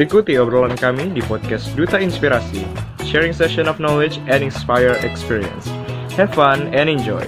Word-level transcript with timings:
Ikuti 0.00 0.32
obrolan 0.40 0.80
kami 0.80 1.12
di 1.12 1.20
podcast 1.20 1.76
Duta 1.76 2.00
Inspirasi, 2.00 2.64
sharing 3.04 3.36
session 3.36 3.68
of 3.68 3.76
knowledge 3.76 4.16
and 4.32 4.40
inspire 4.40 4.96
experience. 5.04 5.68
Have 6.16 6.32
fun 6.32 6.72
and 6.72 6.88
enjoy. 6.88 7.20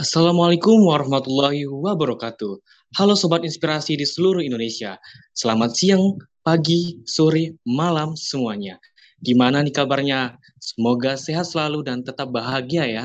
Assalamualaikum 0.00 0.88
warahmatullahi 0.88 1.68
wabarakatuh. 1.68 2.64
Halo 2.96 3.12
Sobat 3.12 3.44
Inspirasi 3.44 4.00
di 4.00 4.08
seluruh 4.08 4.40
Indonesia. 4.40 4.96
Selamat 5.36 5.76
siang, 5.76 6.16
pagi, 6.40 7.04
sore, 7.04 7.60
malam 7.68 8.16
semuanya. 8.16 8.80
Gimana 9.20 9.60
nih 9.60 9.84
kabarnya? 9.84 10.40
Semoga 10.56 11.20
sehat 11.20 11.44
selalu 11.52 11.84
dan 11.84 12.00
tetap 12.08 12.32
bahagia 12.32 12.88
ya. 12.88 13.04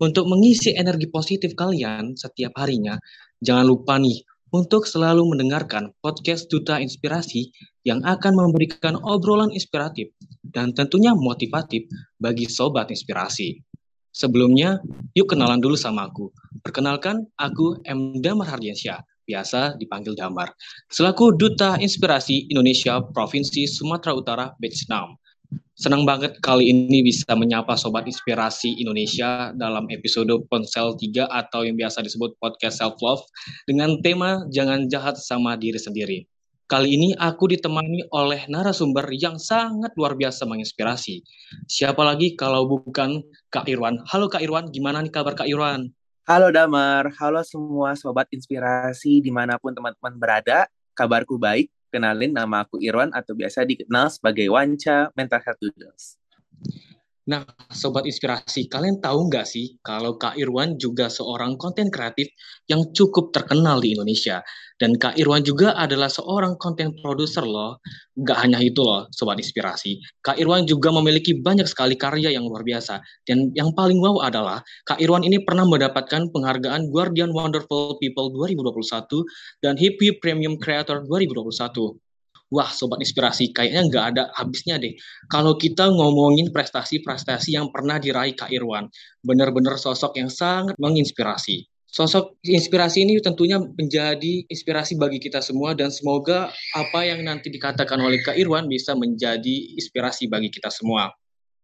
Untuk 0.00 0.24
mengisi 0.24 0.72
energi 0.72 1.04
positif 1.12 1.52
kalian 1.52 2.16
setiap 2.16 2.56
harinya, 2.56 2.96
jangan 3.44 3.68
lupa 3.68 4.00
nih 4.00 4.24
untuk 4.54 4.86
selalu 4.86 5.34
mendengarkan 5.34 5.90
podcast 5.98 6.46
Duta 6.46 6.78
Inspirasi 6.78 7.50
yang 7.82 8.06
akan 8.06 8.38
memberikan 8.38 8.94
obrolan 9.02 9.50
inspiratif 9.50 10.14
dan 10.46 10.70
tentunya 10.70 11.10
motivatif 11.10 11.90
bagi 12.22 12.46
Sobat 12.46 12.94
Inspirasi. 12.94 13.58
Sebelumnya, 14.14 14.78
yuk 15.18 15.26
kenalan 15.26 15.58
dulu 15.58 15.74
sama 15.74 16.06
aku. 16.06 16.30
Perkenalkan, 16.62 17.26
aku 17.34 17.82
M. 17.82 18.22
Damar 18.22 18.54
Hardiansyah, 18.54 19.02
biasa 19.26 19.74
dipanggil 19.74 20.14
Damar, 20.14 20.54
selaku 20.86 21.34
Duta 21.34 21.74
Inspirasi 21.82 22.46
Indonesia 22.46 23.02
Provinsi 23.02 23.66
Sumatera 23.66 24.14
Utara 24.14 24.46
Batch 24.54 24.86
6. 24.86 25.18
Senang 25.74 26.06
banget 26.06 26.38
kali 26.38 26.70
ini 26.70 27.02
bisa 27.02 27.34
menyapa 27.34 27.74
Sobat 27.74 28.06
Inspirasi 28.06 28.78
Indonesia 28.78 29.50
dalam 29.58 29.90
episode 29.90 30.30
Ponsel 30.46 30.94
3 30.94 31.26
atau 31.26 31.66
yang 31.66 31.74
biasa 31.74 31.98
disebut 31.98 32.38
Podcast 32.38 32.78
Self 32.78 32.94
Love 33.02 33.26
dengan 33.66 33.98
tema 33.98 34.46
Jangan 34.54 34.86
Jahat 34.86 35.18
Sama 35.18 35.58
Diri 35.58 35.82
Sendiri. 35.82 36.30
Kali 36.70 36.94
ini 36.94 37.10
aku 37.18 37.50
ditemani 37.50 38.06
oleh 38.14 38.46
narasumber 38.46 39.02
yang 39.18 39.34
sangat 39.42 39.90
luar 39.98 40.14
biasa 40.14 40.46
menginspirasi. 40.46 41.26
Siapa 41.66 42.06
lagi 42.06 42.38
kalau 42.38 42.70
bukan 42.70 43.26
Kak 43.50 43.66
Irwan. 43.66 43.98
Halo 44.06 44.30
Kak 44.30 44.46
Irwan, 44.46 44.70
gimana 44.70 45.02
nih 45.02 45.10
kabar 45.10 45.34
Kak 45.34 45.50
Irwan? 45.50 45.90
Halo 46.22 46.54
Damar, 46.54 47.10
halo 47.18 47.42
semua 47.42 47.98
sobat 47.98 48.30
inspirasi 48.30 49.18
di 49.18 49.34
mana 49.34 49.58
pun 49.58 49.74
teman-teman 49.74 50.22
berada. 50.22 50.70
Kabarku 50.94 51.34
baik, 51.34 51.66
kenalin 51.94 52.34
nama 52.34 52.66
aku 52.66 52.82
Irwan 52.82 53.14
atau 53.14 53.38
biasa 53.38 53.62
dikenal 53.62 54.10
sebagai 54.10 54.50
Wanca 54.50 55.14
Mental 55.14 55.38
Health 55.38 55.62
Doodles. 55.62 56.18
Nah, 57.24 57.40
Sobat 57.72 58.04
Inspirasi, 58.04 58.68
kalian 58.68 59.00
tahu 59.00 59.32
nggak 59.32 59.48
sih 59.48 59.80
kalau 59.80 60.20
Kak 60.20 60.36
Irwan 60.36 60.76
juga 60.76 61.08
seorang 61.08 61.56
konten 61.56 61.88
kreatif 61.88 62.28
yang 62.68 62.92
cukup 62.92 63.32
terkenal 63.32 63.80
di 63.80 63.96
Indonesia. 63.96 64.44
Dan 64.74 64.98
Kak 64.98 65.14
Irwan 65.14 65.46
juga 65.46 65.70
adalah 65.78 66.10
seorang 66.10 66.58
konten 66.58 66.98
produser 66.98 67.46
loh. 67.46 67.78
Nggak 68.18 68.38
hanya 68.42 68.58
itu 68.58 68.82
loh, 68.82 69.06
Sobat 69.14 69.38
Inspirasi. 69.38 70.02
Kak 70.18 70.34
Irwan 70.34 70.66
juga 70.66 70.90
memiliki 70.90 71.38
banyak 71.38 71.70
sekali 71.70 71.94
karya 71.94 72.34
yang 72.34 72.50
luar 72.50 72.66
biasa. 72.66 72.98
Dan 73.22 73.54
yang 73.54 73.70
paling 73.78 74.02
wow 74.02 74.26
adalah, 74.26 74.66
Kak 74.82 74.98
Irwan 74.98 75.22
ini 75.22 75.38
pernah 75.46 75.62
mendapatkan 75.62 76.26
penghargaan 76.34 76.90
Guardian 76.90 77.30
Wonderful 77.30 78.02
People 78.02 78.34
2021 78.34 79.62
dan 79.62 79.78
Hippie 79.78 80.18
Premium 80.18 80.58
Creator 80.58 81.06
2021 81.06 81.94
wah 82.54 82.70
sobat 82.70 83.02
inspirasi 83.02 83.50
kayaknya 83.50 83.82
nggak 83.90 84.04
ada 84.14 84.22
habisnya 84.38 84.78
deh 84.78 84.94
kalau 85.26 85.58
kita 85.58 85.90
ngomongin 85.90 86.54
prestasi-prestasi 86.54 87.58
yang 87.58 87.66
pernah 87.74 87.98
diraih 87.98 88.38
Kak 88.38 88.54
Irwan 88.54 88.86
benar-benar 89.26 89.74
sosok 89.74 90.14
yang 90.14 90.30
sangat 90.30 90.78
menginspirasi 90.78 91.66
sosok 91.94 92.34
inspirasi 92.42 93.06
ini 93.06 93.22
tentunya 93.22 93.62
menjadi 93.62 94.42
inspirasi 94.50 94.98
bagi 94.98 95.22
kita 95.22 95.38
semua 95.38 95.78
dan 95.78 95.94
semoga 95.94 96.50
apa 96.74 97.06
yang 97.06 97.22
nanti 97.22 97.54
dikatakan 97.54 98.02
oleh 98.02 98.18
Kak 98.18 98.34
Irwan 98.34 98.66
bisa 98.66 98.98
menjadi 98.98 99.78
inspirasi 99.78 100.26
bagi 100.26 100.50
kita 100.50 100.74
semua 100.74 101.14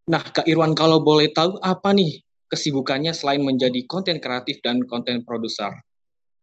nah 0.06 0.22
Kak 0.22 0.46
Irwan 0.46 0.78
kalau 0.78 1.02
boleh 1.02 1.34
tahu 1.34 1.58
apa 1.58 1.90
nih 1.90 2.22
kesibukannya 2.46 3.10
selain 3.10 3.42
menjadi 3.42 3.82
konten 3.90 4.22
kreatif 4.22 4.62
dan 4.62 4.86
konten 4.86 5.26
produser 5.26 5.74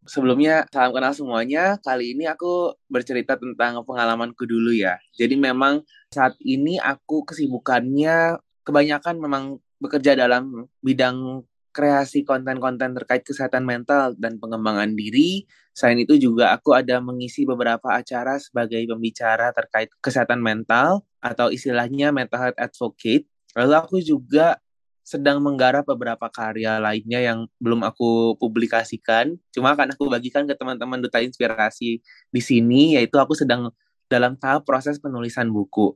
sebelumnya 0.07 0.63
salam 0.71 0.95
kenal 0.95 1.11
semuanya. 1.11 1.75
Kali 1.83 2.15
ini 2.15 2.25
aku 2.25 2.71
bercerita 2.87 3.35
tentang 3.35 3.83
pengalamanku 3.83 4.47
dulu 4.47 4.71
ya. 4.71 4.95
Jadi 5.19 5.35
memang 5.35 5.83
saat 6.09 6.33
ini 6.39 6.79
aku 6.79 7.27
kesibukannya 7.27 8.39
kebanyakan 8.63 9.15
memang 9.19 9.43
bekerja 9.83 10.15
dalam 10.15 10.65
bidang 10.79 11.43
kreasi 11.77 12.25
konten-konten 12.25 12.97
terkait 12.97 13.21
kesehatan 13.21 13.61
mental 13.61 14.17
dan 14.17 14.41
pengembangan 14.41 14.97
diri. 14.97 15.45
Selain 15.77 16.01
itu 16.01 16.17
juga 16.17 16.49
aku 16.57 16.73
ada 16.73 16.97
mengisi 16.97 17.45
beberapa 17.45 17.93
acara 17.93 18.41
sebagai 18.41 18.81
pembicara 18.89 19.53
terkait 19.53 19.93
kesehatan 20.01 20.41
mental 20.41 21.05
atau 21.21 21.53
istilahnya 21.53 22.09
mental 22.09 22.49
health 22.49 22.57
advocate. 22.57 23.29
Lalu 23.53 23.73
aku 23.77 24.01
juga 24.01 24.57
sedang 25.05 25.37
menggarap 25.39 25.85
beberapa 25.85 26.27
karya 26.33 26.81
lainnya 26.81 27.21
yang 27.21 27.39
belum 27.61 27.85
aku 27.85 28.41
publikasikan. 28.41 29.37
Cuma 29.53 29.77
akan 29.77 29.93
aku 29.93 30.09
bagikan 30.09 30.49
ke 30.49 30.57
teman-teman 30.57 30.97
duta 30.97 31.21
inspirasi 31.21 32.01
di 32.33 32.41
sini, 32.41 32.97
yaitu 32.97 33.21
aku 33.21 33.37
sedang 33.37 33.69
dalam 34.09 34.33
tahap 34.33 34.65
proses 34.65 34.97
penulisan 34.97 35.47
buku. 35.53 35.93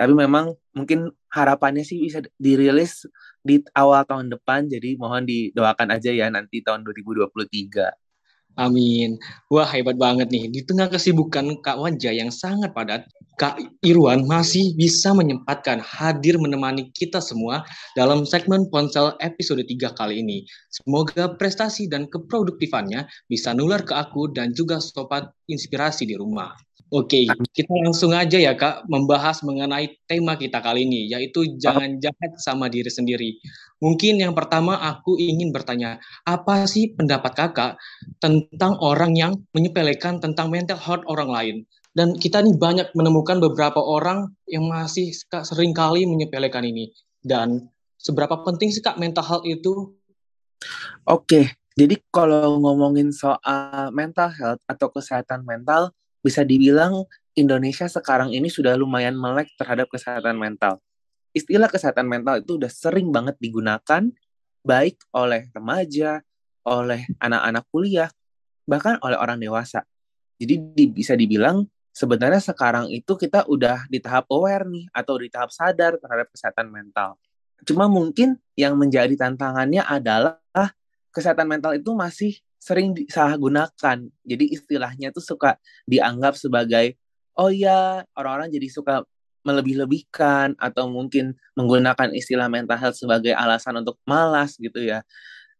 Tapi 0.00 0.16
memang 0.16 0.56
mungkin 0.72 1.12
harapannya 1.28 1.84
sih 1.84 2.00
bisa 2.00 2.24
dirilis 2.40 3.04
di 3.44 3.60
awal 3.76 4.08
tahun 4.08 4.32
depan, 4.32 4.72
jadi 4.72 4.96
mohon 4.96 5.28
didoakan 5.28 5.92
aja 5.92 6.08
ya 6.08 6.32
nanti 6.32 6.64
tahun 6.64 6.88
2023. 6.88 7.28
Amin. 8.56 9.20
Wah 9.52 9.68
hebat 9.68 10.00
banget 10.00 10.32
nih. 10.32 10.48
Di 10.48 10.60
tengah 10.64 10.88
kesibukan 10.88 11.60
Kak 11.62 11.78
Wanja 11.78 12.10
yang 12.10 12.32
sangat 12.32 12.72
padat, 12.72 13.06
Kak 13.38 13.56
Irwan 13.80 14.28
masih 14.28 14.76
bisa 14.76 15.16
menyempatkan 15.16 15.80
hadir 15.80 16.36
menemani 16.36 16.92
kita 16.92 17.22
semua 17.22 17.64
dalam 17.96 18.28
segmen 18.28 18.68
Ponsel 18.68 19.16
episode 19.20 19.64
3 19.64 19.96
kali 19.96 20.20
ini. 20.20 20.44
Semoga 20.68 21.36
prestasi 21.36 21.88
dan 21.88 22.08
keproduktifannya 22.08 23.08
bisa 23.28 23.52
nular 23.52 23.80
ke 23.86 23.96
aku 23.96 24.28
dan 24.32 24.52
juga 24.52 24.80
sobat 24.80 25.28
inspirasi 25.48 26.04
di 26.04 26.16
rumah. 26.18 26.52
Oke, 26.90 27.22
kita 27.54 27.70
langsung 27.86 28.10
aja 28.10 28.34
ya 28.34 28.58
Kak 28.58 28.90
membahas 28.90 29.46
mengenai 29.46 29.94
tema 30.10 30.34
kita 30.34 30.58
kali 30.58 30.82
ini 30.82 31.06
yaitu 31.06 31.46
jangan 31.54 32.02
jahat 32.02 32.34
sama 32.42 32.66
diri 32.66 32.90
sendiri. 32.90 33.38
Mungkin 33.78 34.18
yang 34.18 34.34
pertama 34.34 34.74
aku 34.74 35.14
ingin 35.14 35.54
bertanya, 35.54 36.02
apa 36.26 36.66
sih 36.66 36.90
pendapat 36.90 37.38
Kakak 37.38 37.78
tentang 38.18 38.74
orang 38.82 39.14
yang 39.14 39.38
menyepelekan 39.54 40.18
tentang 40.18 40.50
mental 40.50 40.82
health 40.82 41.06
orang 41.06 41.30
lain? 41.30 41.56
Dan 41.94 42.18
kita 42.18 42.42
nih 42.42 42.58
banyak 42.58 42.90
menemukan 42.98 43.38
beberapa 43.38 43.78
orang 43.78 44.34
yang 44.50 44.66
masih 44.66 45.14
sering 45.46 45.70
kali 45.70 46.10
menyepelekan 46.10 46.66
ini. 46.66 46.90
Dan 47.22 47.70
seberapa 48.02 48.42
penting 48.42 48.74
sih 48.74 48.82
Kak 48.82 48.98
mental 48.98 49.22
health 49.22 49.46
itu? 49.46 49.94
Oke, 51.06 51.54
jadi 51.78 52.02
kalau 52.10 52.58
ngomongin 52.58 53.14
soal 53.14 53.94
mental 53.94 54.26
health 54.34 54.60
atau 54.66 54.90
kesehatan 54.90 55.46
mental, 55.46 55.94
bisa 56.20 56.44
dibilang 56.44 57.04
Indonesia 57.36 57.88
sekarang 57.88 58.32
ini 58.34 58.52
sudah 58.52 58.76
lumayan 58.76 59.16
melek 59.16 59.52
terhadap 59.56 59.88
kesehatan 59.88 60.36
mental. 60.36 60.80
Istilah 61.30 61.70
kesehatan 61.70 62.10
mental 62.10 62.42
itu 62.42 62.58
udah 62.58 62.68
sering 62.68 63.08
banget 63.14 63.38
digunakan 63.38 64.02
baik 64.60 64.98
oleh 65.14 65.48
remaja, 65.54 66.20
oleh 66.66 67.06
anak-anak 67.22 67.64
kuliah, 67.70 68.10
bahkan 68.68 68.98
oleh 69.00 69.16
orang 69.16 69.38
dewasa. 69.40 69.86
Jadi 70.40 70.54
di, 70.74 70.84
bisa 70.90 71.14
dibilang 71.14 71.64
sebenarnya 71.94 72.42
sekarang 72.42 72.90
itu 72.90 73.14
kita 73.14 73.46
udah 73.46 73.86
di 73.88 74.00
tahap 74.02 74.28
aware 74.32 74.66
nih 74.66 74.88
atau 74.90 75.20
di 75.20 75.28
tahap 75.30 75.54
sadar 75.54 75.96
terhadap 75.96 76.28
kesehatan 76.32 76.68
mental. 76.68 77.16
Cuma 77.64 77.86
mungkin 77.86 78.40
yang 78.56 78.74
menjadi 78.76 79.12
tantangannya 79.16 79.84
adalah 79.84 80.40
kesehatan 81.12 81.46
mental 81.46 81.76
itu 81.76 81.92
masih 81.92 82.40
sering 82.60 82.92
disalahgunakan. 82.92 84.06
Jadi 84.22 84.44
istilahnya 84.52 85.10
tuh 85.10 85.24
suka 85.24 85.56
dianggap 85.88 86.36
sebagai 86.36 87.00
oh 87.40 87.48
ya 87.48 88.04
orang-orang 88.12 88.52
jadi 88.52 88.68
suka 88.68 88.94
melebih-lebihkan 89.40 90.60
atau 90.60 90.92
mungkin 90.92 91.32
menggunakan 91.56 92.12
istilah 92.12 92.52
mental 92.52 92.76
health 92.76 93.00
sebagai 93.00 93.32
alasan 93.32 93.80
untuk 93.80 93.96
malas 94.04 94.60
gitu 94.60 94.84
ya. 94.84 95.00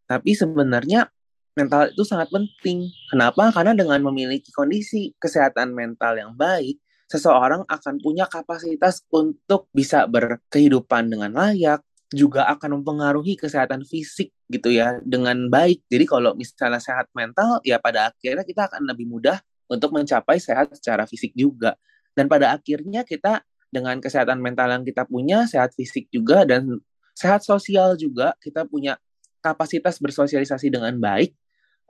Tapi 0.05 0.37
sebenarnya 0.37 1.09
mental 1.57 1.89
itu 1.89 2.05
sangat 2.05 2.29
penting. 2.29 2.93
Kenapa? 3.09 3.49
Karena 3.49 3.73
dengan 3.73 3.99
memiliki 4.05 4.53
kondisi 4.53 5.17
kesehatan 5.17 5.73
mental 5.73 6.13
yang 6.21 6.37
baik, 6.37 6.77
seseorang 7.09 7.65
akan 7.67 7.95
punya 7.99 8.29
kapasitas 8.29 9.03
untuk 9.11 9.67
bisa 9.73 10.05
berkehidupan 10.05 11.11
dengan 11.11 11.33
layak, 11.33 11.81
juga 12.11 12.43
akan 12.51 12.83
mempengaruhi 12.83 13.39
kesehatan 13.39 13.87
fisik 13.87 14.35
gitu 14.51 14.67
ya 14.67 14.99
dengan 15.01 15.47
baik. 15.47 15.87
Jadi 15.87 16.03
kalau 16.03 16.35
misalnya 16.35 16.83
sehat 16.83 17.07
mental 17.15 17.63
ya 17.63 17.79
pada 17.79 18.11
akhirnya 18.11 18.43
kita 18.43 18.67
akan 18.67 18.83
lebih 18.83 19.07
mudah 19.07 19.39
untuk 19.71 19.95
mencapai 19.95 20.35
sehat 20.37 20.75
secara 20.75 21.07
fisik 21.07 21.31
juga. 21.31 21.79
Dan 22.11 22.27
pada 22.27 22.51
akhirnya 22.51 23.07
kita 23.07 23.39
dengan 23.71 24.03
kesehatan 24.03 24.43
mental 24.43 24.67
yang 24.67 24.83
kita 24.83 25.07
punya, 25.07 25.47
sehat 25.47 25.71
fisik 25.71 26.11
juga 26.11 26.43
dan 26.43 26.83
sehat 27.15 27.47
sosial 27.47 27.95
juga, 27.95 28.35
kita 28.43 28.67
punya 28.67 28.99
kapasitas 29.39 29.95
bersosialisasi 29.97 30.67
dengan 30.67 30.93
baik. 30.99 31.31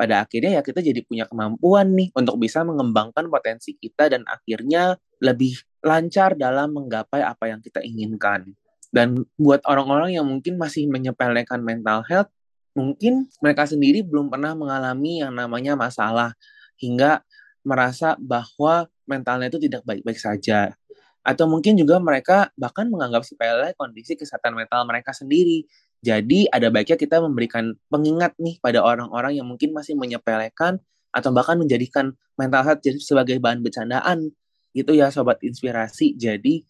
pada 0.02 0.26
akhirnya 0.26 0.58
ya 0.58 0.62
kita 0.66 0.82
jadi 0.82 1.06
punya 1.06 1.30
kemampuan 1.30 1.94
nih 1.94 2.10
untuk 2.18 2.42
bisa 2.42 2.66
mengembangkan 2.66 3.30
potensi 3.30 3.78
kita 3.78 4.10
dan 4.10 4.26
akhirnya 4.26 4.98
lebih 5.22 5.54
lancar 5.86 6.34
dalam 6.34 6.74
menggapai 6.74 7.22
apa 7.22 7.54
yang 7.54 7.62
kita 7.62 7.86
inginkan. 7.86 8.50
Dan 8.92 9.24
buat 9.40 9.64
orang-orang 9.64 10.20
yang 10.20 10.28
mungkin 10.28 10.60
masih 10.60 10.86
menyepelekan 10.92 11.64
mental 11.64 12.04
health, 12.06 12.28
mungkin 12.76 13.32
mereka 13.40 13.68
sendiri 13.68 14.04
belum 14.04 14.28
pernah 14.28 14.52
mengalami 14.52 15.24
yang 15.24 15.32
namanya 15.32 15.80
masalah 15.80 16.36
hingga 16.80 17.24
merasa 17.64 18.20
bahwa 18.20 18.92
mentalnya 19.08 19.48
itu 19.48 19.60
tidak 19.64 19.88
baik-baik 19.88 20.20
saja. 20.20 20.76
Atau 21.22 21.46
mungkin 21.46 21.78
juga 21.78 22.02
mereka 22.02 22.50
bahkan 22.58 22.90
menganggap 22.90 23.22
sepele 23.22 23.78
kondisi 23.78 24.18
kesehatan 24.18 24.58
mental 24.58 24.84
mereka 24.90 25.14
sendiri. 25.14 25.70
Jadi 26.02 26.50
ada 26.50 26.74
baiknya 26.74 26.98
kita 26.98 27.22
memberikan 27.22 27.78
pengingat 27.94 28.34
nih 28.42 28.58
pada 28.58 28.82
orang-orang 28.82 29.38
yang 29.38 29.46
mungkin 29.46 29.70
masih 29.70 29.94
menyepelekan 29.94 30.82
atau 31.14 31.30
bahkan 31.30 31.62
menjadikan 31.62 32.18
mental 32.40 32.66
health 32.66 32.82
sebagai 33.04 33.38
bahan 33.38 33.62
bercandaan 33.62 34.34
gitu 34.74 34.98
ya 34.98 35.14
sobat 35.14 35.38
inspirasi. 35.46 36.18
Jadi 36.18 36.66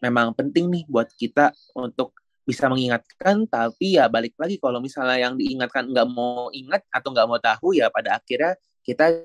memang 0.00 0.32
penting 0.34 0.68
nih 0.68 0.84
buat 0.88 1.08
kita 1.14 1.52
untuk 1.76 2.16
bisa 2.44 2.66
mengingatkan 2.66 3.46
tapi 3.46 4.00
ya 4.00 4.10
balik 4.10 4.34
lagi 4.40 4.58
kalau 4.58 4.82
misalnya 4.82 5.22
yang 5.22 5.38
diingatkan 5.38 5.86
nggak 5.86 6.08
mau 6.10 6.50
ingat 6.50 6.82
atau 6.90 7.08
nggak 7.14 7.28
mau 7.28 7.38
tahu 7.38 7.78
ya 7.78 7.92
pada 7.92 8.18
akhirnya 8.18 8.58
kita 8.82 9.22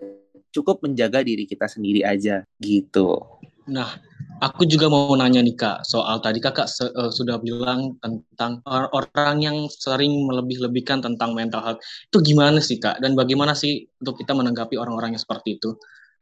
cukup 0.54 0.84
menjaga 0.86 1.26
diri 1.26 1.44
kita 1.50 1.66
sendiri 1.66 2.06
aja 2.06 2.44
gitu. 2.62 3.18
Nah, 3.66 3.98
aku 4.46 4.70
juga 4.70 4.86
mau 4.94 5.10
nanya 5.18 5.42
nih 5.42 5.58
Kak, 5.58 5.90
soal 5.90 6.22
tadi 6.22 6.38
Kakak 6.38 6.70
uh, 6.94 7.10
sudah 7.10 7.42
bilang 7.42 7.98
tentang 7.98 8.62
orang 8.70 9.42
yang 9.42 9.58
sering 9.74 10.14
melebih-lebihkan 10.30 11.02
tentang 11.02 11.34
mental 11.34 11.66
health. 11.66 11.82
Itu 12.08 12.22
gimana 12.22 12.62
sih 12.62 12.78
Kak? 12.78 13.02
Dan 13.02 13.18
bagaimana 13.18 13.58
sih 13.58 13.90
untuk 14.06 14.22
kita 14.22 14.38
menanggapi 14.38 14.78
orang-orang 14.78 15.18
yang 15.18 15.24
seperti 15.24 15.58
itu? 15.58 15.74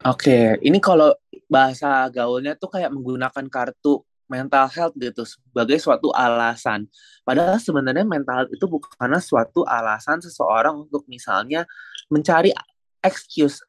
Oke, 0.07 0.55
ini 0.63 0.79
kalau 0.79 1.11
bahasa 1.51 2.07
gaulnya 2.09 2.55
tuh 2.55 2.71
kayak 2.71 2.95
menggunakan 2.95 3.45
kartu 3.51 4.01
mental 4.31 4.65
health 4.71 4.95
gitu 4.97 5.23
sebagai 5.27 5.77
suatu 5.79 6.09
alasan. 6.15 6.87
Padahal 7.23 7.59
sebenarnya 7.59 8.05
mental 8.07 8.43
health 8.43 8.53
itu 8.55 8.65
bukanlah 8.65 9.21
suatu 9.21 9.63
alasan 9.67 10.23
seseorang 10.23 10.87
untuk 10.87 11.03
misalnya 11.07 11.67
mencari 12.07 12.51
excuse 13.03 13.59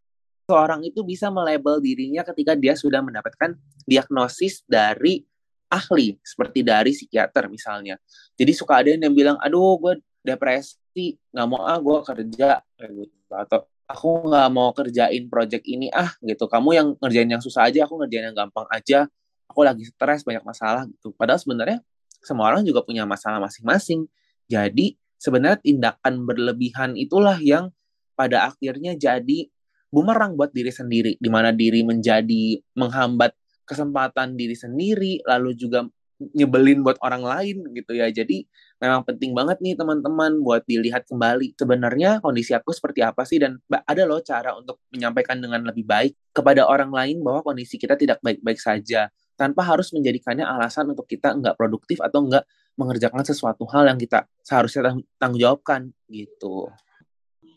seorang 0.44 0.84
itu 0.84 1.00
bisa 1.02 1.32
melabel 1.32 1.80
dirinya 1.80 2.20
ketika 2.22 2.52
dia 2.52 2.76
sudah 2.76 3.00
mendapatkan 3.00 3.56
diagnosis 3.88 4.60
dari 4.68 5.24
ahli 5.72 6.20
seperti 6.20 6.60
dari 6.60 6.92
psikiater 6.92 7.48
misalnya. 7.48 7.96
Jadi 8.36 8.52
suka 8.52 8.84
ada 8.84 8.92
yang 8.94 9.16
bilang, 9.16 9.40
aduh 9.40 9.80
gue 9.80 9.94
depresi, 10.20 11.16
nggak 11.32 11.46
mau 11.48 11.64
ah 11.64 11.80
gue 11.80 11.98
kerja 12.04 12.60
gitu. 12.78 13.32
atau 13.34 13.66
aku 13.84 14.30
nggak 14.30 14.48
mau 14.52 14.70
kerjain 14.70 15.24
project 15.26 15.64
ini 15.66 15.90
ah 15.90 16.12
gitu. 16.22 16.46
Kamu 16.46 16.70
yang 16.76 16.88
ngerjain 17.00 17.28
yang 17.28 17.42
susah 17.42 17.68
aja, 17.68 17.88
aku 17.88 17.98
ngerjain 18.04 18.30
yang 18.32 18.36
gampang 18.36 18.68
aja. 18.70 19.08
Aku 19.50 19.62
lagi 19.62 19.84
stres 19.86 20.24
banyak 20.24 20.42
masalah 20.42 20.88
gitu. 20.88 21.12
Padahal 21.14 21.40
sebenarnya 21.40 21.78
semua 22.24 22.50
orang 22.50 22.64
juga 22.64 22.80
punya 22.82 23.04
masalah 23.04 23.38
masing-masing. 23.38 24.08
Jadi 24.48 24.96
sebenarnya 25.20 25.60
tindakan 25.60 26.24
berlebihan 26.24 26.96
itulah 26.96 27.36
yang 27.40 27.72
pada 28.16 28.48
akhirnya 28.48 28.96
jadi 28.96 29.48
bumerang 29.92 30.34
buat 30.34 30.50
diri 30.50 30.74
sendiri, 30.74 31.12
di 31.22 31.30
mana 31.30 31.54
diri 31.54 31.86
menjadi 31.86 32.58
menghambat 32.74 33.30
kesempatan 33.62 34.34
diri 34.34 34.58
sendiri, 34.58 35.22
lalu 35.22 35.54
juga 35.54 35.86
nyebelin 36.34 36.82
buat 36.82 36.98
orang 37.02 37.22
lain 37.22 37.56
gitu 37.74 37.94
ya. 37.94 38.10
Jadi 38.10 38.46
memang 38.78 39.02
penting 39.06 39.34
banget 39.34 39.58
nih 39.62 39.74
teman-teman 39.74 40.40
buat 40.42 40.62
dilihat 40.66 41.06
kembali 41.10 41.58
sebenarnya 41.58 42.22
kondisi 42.22 42.54
aku 42.54 42.70
seperti 42.70 43.02
apa 43.02 43.22
sih 43.26 43.42
dan 43.42 43.58
ada 43.70 44.02
loh 44.06 44.22
cara 44.22 44.54
untuk 44.54 44.78
menyampaikan 44.94 45.38
dengan 45.42 45.66
lebih 45.66 45.86
baik 45.86 46.14
kepada 46.30 46.66
orang 46.66 46.90
lain 46.90 47.22
bahwa 47.22 47.42
kondisi 47.42 47.78
kita 47.78 47.98
tidak 47.98 48.22
baik-baik 48.22 48.58
saja 48.58 49.10
tanpa 49.34 49.66
harus 49.66 49.90
menjadikannya 49.90 50.46
alasan 50.46 50.90
untuk 50.90 51.06
kita 51.06 51.34
nggak 51.34 51.58
produktif 51.58 51.98
atau 52.02 52.24
nggak 52.26 52.44
mengerjakan 52.74 53.22
sesuatu 53.22 53.66
hal 53.70 53.86
yang 53.86 53.98
kita 53.98 54.26
seharusnya 54.42 54.94
tanggung 55.18 55.38
jawabkan 55.38 55.94
gitu. 56.10 56.70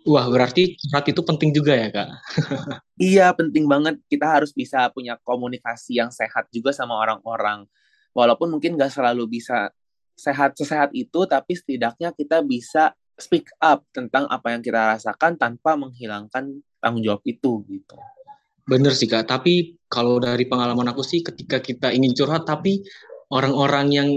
Wah, 0.07 0.23
berarti 0.31 0.79
curhat 0.79 1.03
itu 1.11 1.19
penting 1.19 1.51
juga 1.51 1.75
ya, 1.75 1.91
Kak? 1.91 2.09
iya, 3.11 3.27
penting 3.35 3.67
banget. 3.67 3.99
Kita 4.07 4.39
harus 4.39 4.55
bisa 4.55 4.87
punya 4.95 5.19
komunikasi 5.19 5.99
yang 5.99 6.07
sehat 6.15 6.47
juga 6.47 6.71
sama 6.71 6.95
orang-orang. 6.95 7.67
Walaupun 8.15 8.55
mungkin 8.55 8.79
nggak 8.79 8.87
selalu 8.87 9.27
bisa 9.27 9.67
sehat 10.15 10.55
sesehat 10.55 10.95
itu, 10.95 11.27
tapi 11.27 11.59
setidaknya 11.59 12.15
kita 12.15 12.39
bisa 12.39 12.95
speak 13.19 13.51
up 13.59 13.83
tentang 13.91 14.29
apa 14.31 14.55
yang 14.55 14.63
kita 14.63 14.95
rasakan 14.95 15.35
tanpa 15.35 15.75
menghilangkan 15.75 16.63
tanggung 16.79 17.03
jawab 17.03 17.19
itu 17.27 17.67
gitu. 17.67 17.97
Bener 18.67 18.91
sih 18.91 19.07
kak, 19.07 19.31
tapi 19.31 19.79
kalau 19.87 20.19
dari 20.19 20.43
pengalaman 20.43 20.91
aku 20.91 20.99
sih 20.99 21.23
ketika 21.23 21.63
kita 21.63 21.87
ingin 21.95 22.11
curhat 22.11 22.43
tapi 22.43 22.83
orang-orang 23.31 23.87
yang 23.95 24.09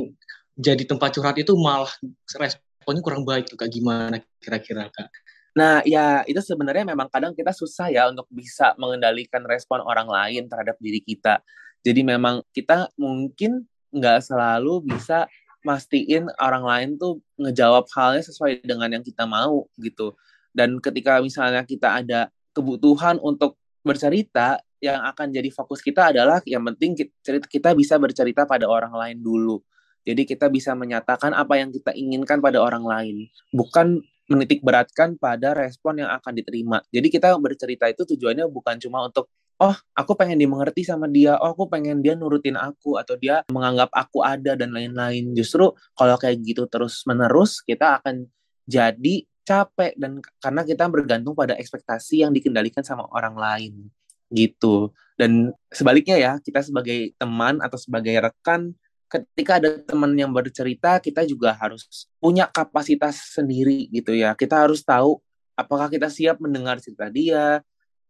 jadi 0.58 0.82
tempat 0.90 1.14
curhat 1.14 1.38
itu 1.38 1.54
malah 1.54 1.90
responnya 2.34 3.00
kurang 3.00 3.22
baik 3.22 3.46
tuh 3.46 3.54
kak 3.54 3.70
gimana 3.70 4.18
kira-kira 4.42 4.90
kak? 4.90 5.06
Nah, 5.54 5.82
ya 5.86 6.26
itu 6.26 6.38
sebenarnya 6.42 6.82
memang 6.82 7.06
kadang 7.10 7.34
kita 7.34 7.54
susah 7.54 7.90
ya 7.90 8.10
untuk 8.10 8.26
bisa 8.30 8.74
mengendalikan 8.78 9.42
respon 9.46 9.82
orang 9.82 10.10
lain 10.10 10.46
terhadap 10.46 10.74
diri 10.82 10.98
kita. 11.02 11.42
Jadi 11.86 12.02
memang 12.02 12.42
kita 12.50 12.90
mungkin 12.98 13.66
nggak 13.90 14.18
selalu 14.22 14.82
bisa 14.82 15.30
mastiin 15.62 16.26
orang 16.42 16.64
lain 16.64 16.88
tuh 16.98 17.22
ngejawab 17.38 17.86
halnya 17.94 18.22
sesuai 18.26 18.66
dengan 18.66 18.90
yang 18.98 19.04
kita 19.06 19.26
mau 19.26 19.66
gitu. 19.78 20.14
Dan 20.50 20.78
ketika 20.82 21.22
misalnya 21.22 21.62
kita 21.62 22.02
ada 22.02 22.30
kebutuhan 22.54 23.18
untuk 23.22 23.58
bercerita, 23.80 24.60
yang 24.80 25.04
akan 25.04 25.28
jadi 25.28 25.52
fokus 25.52 25.84
kita 25.84 26.10
adalah 26.10 26.40
yang 26.48 26.64
penting 26.72 26.96
kita, 26.96 27.44
kita 27.44 27.76
bisa 27.76 28.00
bercerita 28.00 28.48
pada 28.48 28.64
orang 28.64 28.92
lain 28.96 29.20
dulu. 29.20 29.60
Jadi 30.08 30.24
kita 30.24 30.48
bisa 30.48 30.72
menyatakan 30.72 31.36
apa 31.36 31.60
yang 31.60 31.68
kita 31.68 31.92
inginkan 31.92 32.40
pada 32.40 32.56
orang 32.64 32.82
lain, 32.88 33.28
bukan 33.52 34.00
menitik 34.32 34.64
beratkan 34.64 35.20
pada 35.20 35.52
respon 35.52 36.00
yang 36.00 36.10
akan 36.16 36.32
diterima. 36.32 36.80
Jadi 36.88 37.12
kita 37.12 37.36
bercerita 37.36 37.84
itu 37.92 38.08
tujuannya 38.08 38.48
bukan 38.48 38.80
cuma 38.80 39.04
untuk 39.04 39.28
oh 39.60 39.76
aku 39.92 40.16
pengen 40.16 40.40
dimengerti 40.40 40.88
sama 40.88 41.04
dia, 41.04 41.36
oh 41.36 41.52
aku 41.52 41.68
pengen 41.68 42.00
dia 42.00 42.16
nurutin 42.16 42.56
aku 42.56 42.96
atau 42.96 43.20
dia 43.20 43.44
menganggap 43.52 43.92
aku 43.92 44.24
ada 44.24 44.56
dan 44.56 44.72
lain-lain. 44.72 45.36
Justru 45.36 45.68
kalau 45.92 46.16
kayak 46.16 46.40
gitu 46.40 46.64
terus 46.64 47.04
menerus 47.04 47.60
kita 47.60 48.00
akan 48.00 48.24
jadi 48.64 49.28
capek 49.50 49.98
dan 49.98 50.22
karena 50.38 50.62
kita 50.62 50.86
bergantung 50.86 51.34
pada 51.34 51.58
ekspektasi 51.58 52.22
yang 52.22 52.30
dikendalikan 52.30 52.86
sama 52.86 53.10
orang 53.10 53.34
lain 53.34 53.90
gitu. 54.30 54.94
Dan 55.18 55.50
sebaliknya 55.74 56.16
ya, 56.16 56.32
kita 56.38 56.62
sebagai 56.62 57.12
teman 57.18 57.58
atau 57.58 57.76
sebagai 57.76 58.14
rekan 58.22 58.70
ketika 59.10 59.58
ada 59.58 59.82
teman 59.82 60.14
yang 60.14 60.30
bercerita 60.30 61.02
kita 61.02 61.26
juga 61.26 61.50
harus 61.58 62.06
punya 62.22 62.46
kapasitas 62.46 63.34
sendiri 63.34 63.90
gitu 63.90 64.14
ya. 64.14 64.38
Kita 64.38 64.62
harus 64.62 64.86
tahu 64.86 65.18
apakah 65.58 65.90
kita 65.90 66.06
siap 66.06 66.38
mendengar 66.38 66.78
cerita 66.78 67.10
dia. 67.10 67.58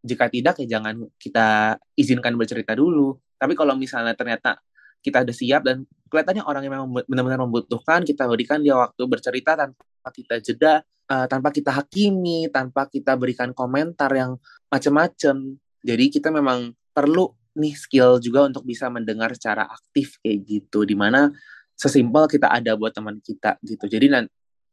Jika 0.05 0.29
tidak 0.29 0.61
ya 0.65 0.77
jangan 0.77 1.09
kita 1.17 1.81
izinkan 1.97 2.37
bercerita 2.37 2.77
dulu. 2.77 3.17
Tapi 3.41 3.57
kalau 3.57 3.73
misalnya 3.77 4.13
ternyata 4.13 4.61
kita 5.01 5.25
ada 5.25 5.33
siap 5.33 5.65
dan 5.65 5.89
kelihatannya 6.13 6.45
orang 6.45 6.63
yang 6.69 6.73
memang 6.77 6.89
benar-benar 7.09 7.41
membutuhkan 7.41 8.05
kita 8.05 8.29
berikan 8.29 8.61
dia 8.61 8.77
waktu 8.77 9.01
bercerita 9.09 9.57
tanpa 9.57 10.09
kita 10.13 10.37
jeda 10.45 10.85
uh, 11.11 11.27
tanpa 11.27 11.51
kita 11.51 11.75
hakimi 11.75 12.47
tanpa 12.55 12.87
kita 12.87 13.19
berikan 13.19 13.51
komentar 13.51 14.09
yang 14.15 14.39
macam-macam 14.71 15.59
jadi 15.81 16.13
kita 16.13 16.29
memang 16.29 16.77
perlu 16.93 17.33
nih 17.57 17.75
skill 17.75 18.21
juga 18.23 18.47
untuk 18.47 18.63
bisa 18.63 18.87
mendengar 18.93 19.33
secara 19.35 19.67
aktif 19.67 20.21
kayak 20.21 20.39
gitu. 20.47 20.85
Di 20.85 20.95
mana 20.95 21.33
sesimpel 21.75 22.29
kita 22.29 22.53
ada 22.53 22.77
buat 22.77 22.93
teman 22.93 23.19
kita 23.19 23.57
gitu. 23.65 23.89
Jadi 23.89 24.13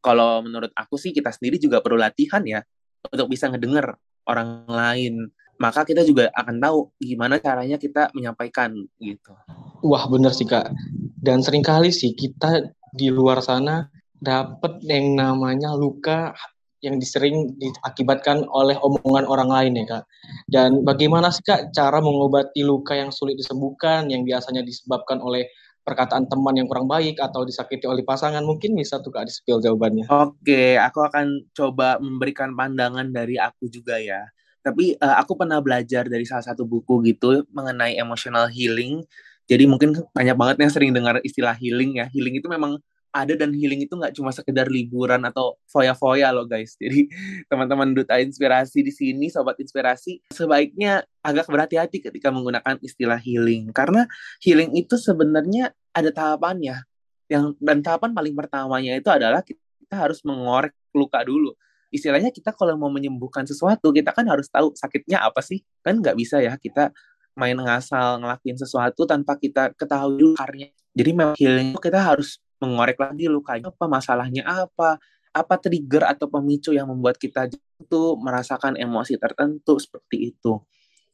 kalau 0.04 0.44
menurut 0.44 0.72
aku 0.76 1.00
sih 1.00 1.16
kita 1.16 1.32
sendiri 1.34 1.58
juga 1.58 1.80
perlu 1.80 1.98
latihan 1.98 2.44
ya 2.44 2.62
untuk 3.08 3.32
bisa 3.32 3.48
ngedenger 3.48 3.96
orang 4.28 4.68
lain. 4.68 5.16
Maka 5.58 5.90
kita 5.90 6.06
juga 6.06 6.30
akan 6.38 6.62
tahu 6.62 6.94
gimana 7.02 7.42
caranya 7.42 7.82
kita 7.82 8.14
menyampaikan 8.14 8.78
gitu. 9.02 9.34
Wah 9.82 10.06
bener 10.06 10.30
sih 10.36 10.46
kak. 10.46 10.70
Dan 11.18 11.42
sering 11.42 11.66
kali 11.66 11.90
sih 11.90 12.14
kita 12.14 12.62
di 12.94 13.10
luar 13.10 13.42
sana 13.42 13.90
dapat 14.28 14.84
yang 14.84 15.16
namanya 15.16 15.72
luka 15.72 16.36
yang 16.84 17.00
disering 17.00 17.56
diakibatkan 17.58 18.44
oleh 18.52 18.76
omongan 18.84 19.26
orang 19.26 19.50
lain 19.50 19.72
ya 19.80 19.86
kak. 19.88 20.04
Dan 20.52 20.84
bagaimana 20.84 21.32
sih 21.32 21.42
kak 21.42 21.72
cara 21.72 22.04
mengobati 22.04 22.62
luka 22.62 22.94
yang 22.94 23.10
sulit 23.10 23.40
disembuhkan 23.40 24.12
yang 24.12 24.28
biasanya 24.28 24.62
disebabkan 24.62 25.24
oleh 25.24 25.48
perkataan 25.88 26.28
teman 26.28 26.60
yang 26.60 26.68
kurang 26.68 26.92
baik 26.92 27.16
atau 27.24 27.48
disakiti 27.48 27.88
oleh 27.88 28.04
pasangan 28.04 28.44
mungkin 28.44 28.76
bisa 28.76 29.00
tuh 29.00 29.10
kak 29.10 29.26
di 29.26 29.34
spill 29.34 29.64
jawabannya. 29.64 30.06
Oke, 30.12 30.76
aku 30.76 31.00
akan 31.08 31.48
coba 31.56 31.96
memberikan 32.04 32.52
pandangan 32.52 33.08
dari 33.08 33.40
aku 33.40 33.72
juga 33.72 33.96
ya. 33.96 34.28
Tapi 34.62 35.00
uh, 35.00 35.16
aku 35.24 35.40
pernah 35.40 35.64
belajar 35.64 36.04
dari 36.12 36.28
salah 36.28 36.44
satu 36.44 36.68
buku 36.68 37.00
gitu 37.08 37.48
mengenai 37.56 37.96
emotional 37.96 38.52
healing. 38.52 39.00
Jadi 39.48 39.64
mungkin 39.64 39.96
banyak 40.12 40.36
banget 40.36 40.56
yang 40.60 40.72
sering 40.76 40.92
dengar 40.92 41.24
istilah 41.24 41.56
healing 41.56 42.04
ya. 42.04 42.12
Healing 42.12 42.36
itu 42.36 42.52
memang 42.52 42.76
ada 43.12 43.34
dan 43.34 43.56
healing 43.56 43.84
itu 43.84 43.94
nggak 43.94 44.14
cuma 44.14 44.30
sekedar 44.30 44.68
liburan 44.70 45.24
atau 45.26 45.58
foya-foya 45.68 46.30
loh 46.32 46.46
guys. 46.46 46.78
Jadi 46.82 47.10
teman-teman 47.48 47.94
duta 47.96 48.20
inspirasi 48.20 48.84
di 48.84 48.94
sini, 48.94 49.28
sobat 49.32 49.58
inspirasi, 49.58 50.22
sebaiknya 50.32 51.04
agak 51.24 51.50
berhati-hati 51.50 52.04
ketika 52.04 52.32
menggunakan 52.32 52.80
istilah 52.80 53.20
healing 53.20 53.72
karena 53.76 54.08
healing 54.44 54.74
itu 54.76 54.96
sebenarnya 54.96 55.74
ada 55.92 56.10
tahapannya. 56.14 56.84
Yang 57.28 57.60
dan 57.60 57.84
tahapan 57.84 58.16
paling 58.16 58.34
pertamanya 58.36 58.96
itu 58.96 59.10
adalah 59.12 59.44
kita 59.44 59.96
harus 59.96 60.24
mengorek 60.24 60.72
luka 60.96 61.24
dulu. 61.24 61.52
Istilahnya 61.92 62.36
kita 62.36 62.52
kalau 62.52 62.76
mau 62.76 62.92
menyembuhkan 62.92 63.48
sesuatu, 63.48 63.96
kita 63.96 64.12
kan 64.12 64.28
harus 64.28 64.52
tahu 64.52 64.76
sakitnya 64.76 65.24
apa 65.24 65.40
sih. 65.40 65.64
Kan 65.84 66.04
nggak 66.04 66.16
bisa 66.20 66.44
ya 66.44 66.56
kita 66.60 66.92
main 67.38 67.56
ngasal 67.56 68.18
ngelakuin 68.20 68.58
sesuatu 68.58 69.06
tanpa 69.06 69.38
kita 69.38 69.72
ketahui 69.78 70.18
dulu 70.18 70.34
karnya. 70.36 70.74
Jadi 70.98 71.10
memang 71.14 71.38
healing 71.38 71.78
itu 71.78 71.80
kita 71.80 72.02
harus 72.02 72.42
mengorek 72.58 72.98
lagi 72.98 73.26
lukanya 73.30 73.70
apa, 73.70 73.86
masalahnya 73.86 74.44
apa, 74.46 74.98
apa 75.34 75.56
trigger 75.62 76.10
atau 76.10 76.26
pemicu 76.30 76.74
yang 76.74 76.90
membuat 76.90 77.22
kita 77.22 77.50
itu 77.54 78.02
merasakan 78.18 78.76
emosi 78.78 79.22
tertentu 79.22 79.78
seperti 79.78 80.34
itu. 80.34 80.58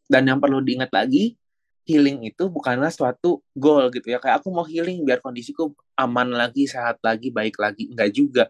Dan 0.07 0.27
yang 0.27 0.39
perlu 0.39 0.63
diingat 0.63 0.91
lagi, 0.91 1.35
healing 1.83 2.23
itu 2.27 2.47
bukanlah 2.47 2.91
suatu 2.91 3.43
goal 3.55 3.91
gitu 3.91 4.11
ya. 4.11 4.19
Kayak 4.19 4.43
aku 4.43 4.47
mau 4.51 4.63
healing 4.63 5.03
biar 5.03 5.19
kondisiku 5.19 5.75
aman 5.99 6.31
lagi, 6.31 6.67
sehat 6.67 6.99
lagi, 7.03 7.29
baik 7.29 7.59
lagi. 7.59 7.91
Enggak 7.91 8.09
juga. 8.15 8.45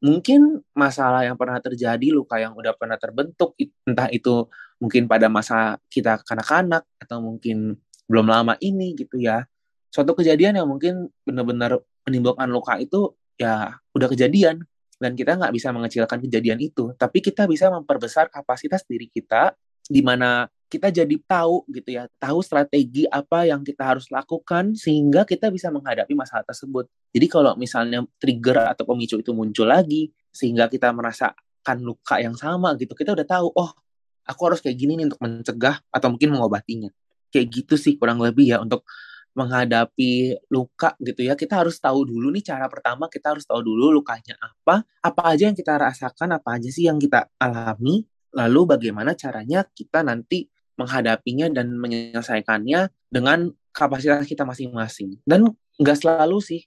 Mungkin 0.00 0.64
masalah 0.72 1.28
yang 1.28 1.36
pernah 1.36 1.60
terjadi, 1.60 2.08
luka 2.08 2.40
yang 2.40 2.56
udah 2.56 2.72
pernah 2.72 2.96
terbentuk, 2.96 3.52
entah 3.84 4.08
itu 4.08 4.48
mungkin 4.80 5.04
pada 5.04 5.28
masa 5.28 5.76
kita 5.92 6.24
kanak-kanak, 6.24 6.88
atau 6.96 7.20
mungkin 7.20 7.76
belum 8.08 8.26
lama 8.32 8.56
ini 8.64 8.96
gitu 8.96 9.20
ya. 9.20 9.44
Suatu 9.92 10.16
kejadian 10.16 10.56
yang 10.56 10.64
mungkin 10.64 11.12
benar-benar 11.28 11.84
menimbulkan 12.10 12.50
luka 12.50 12.74
itu 12.82 13.14
ya 13.38 13.78
udah 13.94 14.08
kejadian. 14.10 14.66
Dan 15.00 15.16
kita 15.16 15.32
nggak 15.38 15.56
bisa 15.56 15.72
mengecilkan 15.72 16.20
kejadian 16.20 16.60
itu. 16.60 16.92
Tapi 16.98 17.24
kita 17.24 17.48
bisa 17.48 17.72
memperbesar 17.72 18.28
kapasitas 18.28 18.84
diri 18.84 19.08
kita 19.08 19.56
di 19.88 20.04
mana 20.04 20.44
kita 20.70 20.86
jadi 20.94 21.16
tahu 21.26 21.66
gitu 21.66 21.98
ya 21.98 22.06
tahu 22.22 22.46
strategi 22.46 23.02
apa 23.10 23.42
yang 23.42 23.66
kita 23.66 23.82
harus 23.82 24.06
lakukan 24.06 24.78
sehingga 24.78 25.26
kita 25.26 25.50
bisa 25.50 25.66
menghadapi 25.72 26.14
masalah 26.14 26.46
tersebut. 26.46 26.86
Jadi 27.10 27.26
kalau 27.26 27.58
misalnya 27.58 28.06
trigger 28.22 28.70
atau 28.70 28.86
pemicu 28.86 29.18
itu 29.18 29.34
muncul 29.34 29.66
lagi 29.66 30.14
sehingga 30.30 30.70
kita 30.70 30.94
merasakan 30.94 31.76
luka 31.82 32.22
yang 32.22 32.38
sama 32.38 32.78
gitu 32.78 32.94
kita 32.94 33.18
udah 33.18 33.26
tahu 33.26 33.50
oh 33.50 33.74
aku 34.22 34.40
harus 34.46 34.62
kayak 34.62 34.78
gini 34.78 34.94
nih 34.94 35.10
untuk 35.10 35.20
mencegah 35.26 35.82
atau 35.90 36.08
mungkin 36.14 36.38
mengobatinya. 36.38 36.90
Kayak 37.34 37.46
gitu 37.50 37.74
sih 37.74 37.98
kurang 37.98 38.22
lebih 38.22 38.54
ya 38.54 38.62
untuk 38.62 38.86
menghadapi 39.34 40.36
luka 40.50 40.94
gitu 41.00 41.22
ya. 41.26 41.38
Kita 41.38 41.62
harus 41.62 41.78
tahu 41.78 42.06
dulu 42.06 42.30
nih 42.34 42.44
cara 42.44 42.66
pertama 42.66 43.06
kita 43.06 43.36
harus 43.36 43.46
tahu 43.46 43.62
dulu 43.62 43.94
lukanya 43.94 44.34
apa 44.40 44.82
apa 45.02 45.22
aja 45.30 45.50
yang 45.50 45.56
kita 45.56 45.78
rasakan 45.78 46.36
apa 46.36 46.58
aja 46.58 46.68
sih 46.68 46.90
yang 46.90 46.98
kita 46.98 47.30
alami 47.38 48.02
lalu 48.34 48.60
bagaimana 48.74 49.14
caranya 49.18 49.66
kita 49.70 50.02
nanti 50.06 50.46
menghadapinya 50.78 51.52
dan 51.52 51.76
menyelesaikannya 51.76 52.88
dengan 53.12 53.52
kapasitas 53.70 54.24
kita 54.24 54.48
masing-masing. 54.48 55.20
Dan 55.22 55.50
nggak 55.76 55.98
selalu 55.98 56.38
sih 56.40 56.62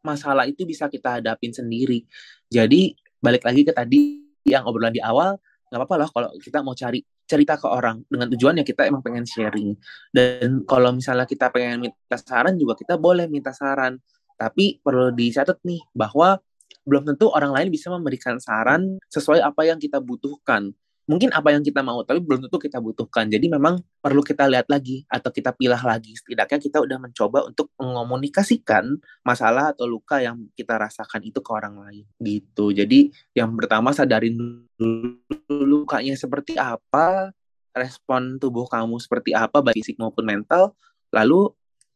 masalah 0.00 0.46
itu 0.46 0.64
bisa 0.64 0.86
kita 0.88 1.20
hadapin 1.20 1.52
sendiri. 1.52 2.06
Jadi 2.48 2.94
balik 3.18 3.44
lagi 3.44 3.66
ke 3.66 3.72
tadi 3.74 4.24
yang 4.46 4.64
obrolan 4.64 4.94
di 4.94 5.02
awal 5.02 5.36
nggak 5.68 5.78
apa-apa 5.84 5.94
loh 6.00 6.10
kalau 6.10 6.28
kita 6.40 6.64
mau 6.64 6.72
cari 6.72 7.04
cerita 7.28 7.60
ke 7.60 7.68
orang 7.68 8.00
dengan 8.08 8.32
tujuan 8.32 8.56
ya 8.58 8.64
kita 8.64 8.88
emang 8.88 9.04
pengen 9.04 9.28
sharing. 9.28 9.76
Dan 10.08 10.64
kalau 10.64 10.96
misalnya 10.96 11.28
kita 11.28 11.52
pengen 11.52 11.84
minta 11.84 12.16
saran 12.16 12.56
juga 12.56 12.74
kita 12.74 12.96
boleh 12.96 13.28
minta 13.28 13.52
saran. 13.52 14.00
Tapi 14.38 14.80
perlu 14.80 15.12
dicatat 15.12 15.60
nih 15.66 15.82
bahwa 15.92 16.40
belum 16.88 17.04
tentu 17.04 17.28
orang 17.28 17.52
lain 17.52 17.68
bisa 17.68 17.92
memberikan 17.92 18.40
saran 18.40 18.96
sesuai 19.12 19.44
apa 19.44 19.68
yang 19.68 19.76
kita 19.76 20.00
butuhkan 20.00 20.72
mungkin 21.08 21.32
apa 21.32 21.56
yang 21.56 21.64
kita 21.64 21.80
mau 21.80 22.04
tapi 22.04 22.20
belum 22.20 22.46
tentu 22.46 22.60
kita 22.60 22.78
butuhkan. 22.84 23.32
Jadi 23.32 23.48
memang 23.48 23.80
perlu 23.98 24.20
kita 24.20 24.44
lihat 24.44 24.68
lagi 24.68 25.08
atau 25.08 25.32
kita 25.32 25.56
pilah 25.56 25.80
lagi. 25.80 26.12
Setidaknya 26.12 26.60
kita 26.60 26.78
udah 26.84 26.98
mencoba 27.00 27.48
untuk 27.48 27.72
mengomunikasikan 27.80 28.92
masalah 29.24 29.72
atau 29.72 29.88
luka 29.88 30.20
yang 30.20 30.44
kita 30.52 30.76
rasakan 30.76 31.24
itu 31.24 31.40
ke 31.40 31.50
orang 31.50 31.80
lain 31.80 32.04
gitu. 32.20 32.70
Jadi 32.76 33.08
yang 33.32 33.56
pertama 33.56 33.96
sadarin 33.96 34.36
dulu 34.76 35.16
lukanya 35.48 36.12
seperti 36.12 36.60
apa 36.60 37.32
respon 37.72 38.36
tubuh 38.36 38.68
kamu 38.68 39.00
seperti 39.00 39.32
apa 39.32 39.64
baik 39.64 39.80
fisik 39.80 39.96
maupun 39.96 40.28
mental. 40.28 40.76
Lalu 41.08 41.48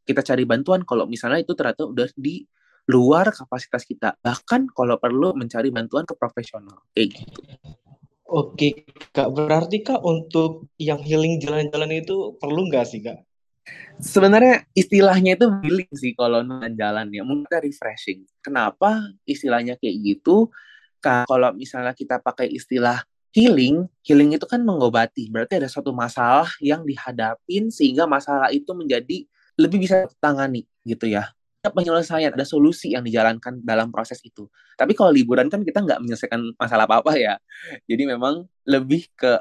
kita 0.08 0.24
cari 0.24 0.48
bantuan 0.48 0.88
kalau 0.88 1.04
misalnya 1.04 1.44
itu 1.44 1.52
ternyata 1.52 1.84
udah 1.84 2.08
di 2.16 2.48
luar 2.88 3.28
kapasitas 3.28 3.84
kita. 3.84 4.16
Bahkan 4.24 4.72
kalau 4.72 4.96
perlu 4.96 5.36
mencari 5.36 5.68
bantuan 5.68 6.08
ke 6.08 6.16
profesional 6.16 6.80
kayak 6.96 7.12
gitu 7.12 7.44
Oke, 8.32 8.88
Kak. 9.12 9.28
Berarti 9.28 9.84
Kak 9.84 10.00
untuk 10.00 10.72
yang 10.80 11.04
healing 11.04 11.36
jalan-jalan 11.36 12.00
itu 12.00 12.32
perlu 12.40 12.64
nggak 12.72 12.86
sih, 12.88 13.04
Kak? 13.04 13.20
Sebenarnya 14.00 14.64
istilahnya 14.72 15.36
itu 15.36 15.46
healing 15.60 15.92
sih 15.92 16.16
kalau 16.16 16.40
jalan 16.72 17.06
ya. 17.12 17.22
Mungkin 17.28 17.44
refreshing. 17.44 18.24
Kenapa 18.40 19.12
istilahnya 19.28 19.76
kayak 19.76 19.96
gitu? 20.00 20.48
Kalau 21.04 21.52
misalnya 21.52 21.92
kita 21.92 22.24
pakai 22.24 22.48
istilah 22.48 23.04
healing, 23.36 23.84
healing 24.00 24.32
itu 24.32 24.48
kan 24.48 24.64
mengobati. 24.64 25.28
Berarti 25.28 25.60
ada 25.60 25.68
suatu 25.68 25.92
masalah 25.92 26.48
yang 26.64 26.88
dihadapin 26.88 27.68
sehingga 27.68 28.08
masalah 28.08 28.48
itu 28.48 28.72
menjadi 28.72 29.28
lebih 29.60 29.84
bisa 29.84 30.08
tangani 30.24 30.64
gitu 30.88 31.04
ya 31.04 31.28
penyelesaian, 31.70 32.34
ada 32.34 32.42
solusi 32.42 32.90
yang 32.90 33.06
dijalankan 33.06 33.62
dalam 33.62 33.94
proses 33.94 34.18
itu. 34.26 34.50
Tapi 34.74 34.98
kalau 34.98 35.14
liburan 35.14 35.46
kan 35.46 35.62
kita 35.62 35.78
nggak 35.78 36.02
menyelesaikan 36.02 36.58
masalah 36.58 36.90
apa-apa 36.90 37.14
ya. 37.14 37.38
Jadi 37.86 38.02
memang 38.10 38.50
lebih 38.66 39.06
ke 39.14 39.38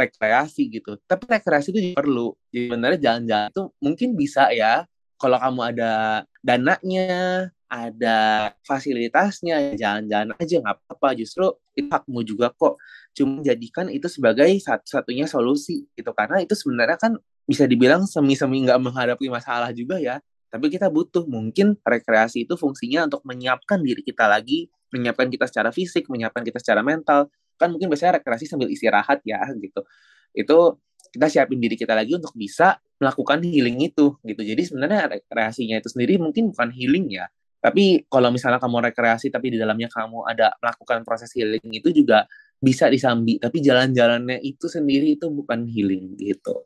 rekreasi 0.00 0.72
gitu. 0.72 0.96
Tapi 1.04 1.28
rekreasi 1.28 1.68
itu 1.76 1.80
perlu. 1.92 2.32
Jadi 2.48 2.72
sebenarnya 2.72 2.98
jalan-jalan 3.04 3.48
itu 3.52 3.62
mungkin 3.84 4.08
bisa 4.16 4.48
ya. 4.56 4.88
Kalau 5.18 5.36
kamu 5.36 5.60
ada 5.74 5.92
dananya, 6.40 7.50
ada 7.68 8.18
fasilitasnya, 8.64 9.76
jalan-jalan 9.76 10.32
aja 10.40 10.54
nggak 10.64 10.76
apa-apa. 10.88 11.20
Justru 11.20 11.52
itu 11.76 11.90
hakmu 11.92 12.24
juga 12.24 12.48
kok. 12.54 12.80
Cuma 13.12 13.44
jadikan 13.44 13.92
itu 13.92 14.08
sebagai 14.08 14.48
satu-satunya 14.56 15.28
solusi 15.28 15.84
gitu. 15.92 16.16
Karena 16.16 16.40
itu 16.40 16.56
sebenarnya 16.56 16.96
kan 16.96 17.12
bisa 17.44 17.68
dibilang 17.68 18.08
semi-semi 18.08 18.64
nggak 18.64 18.80
menghadapi 18.80 19.28
masalah 19.28 19.68
juga 19.76 20.00
ya 20.00 20.22
tapi 20.48 20.72
kita 20.72 20.88
butuh 20.88 21.28
mungkin 21.28 21.76
rekreasi 21.84 22.48
itu 22.48 22.56
fungsinya 22.56 23.04
untuk 23.04 23.20
menyiapkan 23.28 23.84
diri 23.84 24.00
kita 24.00 24.24
lagi, 24.24 24.72
menyiapkan 24.96 25.28
kita 25.28 25.44
secara 25.44 25.68
fisik, 25.68 26.08
menyiapkan 26.08 26.40
kita 26.40 26.56
secara 26.56 26.80
mental. 26.80 27.28
Kan 27.60 27.76
mungkin 27.76 27.92
biasanya 27.92 28.22
rekreasi 28.22 28.48
sambil 28.48 28.72
istirahat 28.72 29.20
ya 29.28 29.44
gitu. 29.60 29.84
Itu 30.32 30.80
kita 31.12 31.28
siapin 31.28 31.60
diri 31.60 31.76
kita 31.76 31.92
lagi 31.92 32.16
untuk 32.16 32.32
bisa 32.32 32.80
melakukan 32.96 33.44
healing 33.44 33.76
itu 33.84 34.16
gitu. 34.24 34.40
Jadi 34.40 34.62
sebenarnya 34.64 35.20
rekreasinya 35.20 35.76
itu 35.84 35.88
sendiri 35.92 36.16
mungkin 36.16 36.56
bukan 36.56 36.72
healing 36.72 37.12
ya. 37.12 37.28
Tapi 37.60 38.08
kalau 38.08 38.32
misalnya 38.32 38.56
kamu 38.62 38.88
rekreasi 38.88 39.28
tapi 39.28 39.52
di 39.52 39.58
dalamnya 39.60 39.92
kamu 39.92 40.24
ada 40.24 40.56
melakukan 40.64 41.04
proses 41.04 41.28
healing 41.36 41.64
itu 41.68 41.92
juga 41.92 42.24
bisa 42.56 42.88
disambi. 42.88 43.36
Tapi 43.36 43.60
jalan-jalannya 43.60 44.40
itu 44.40 44.64
sendiri 44.64 45.20
itu 45.20 45.28
bukan 45.28 45.68
healing 45.68 46.16
gitu. 46.16 46.64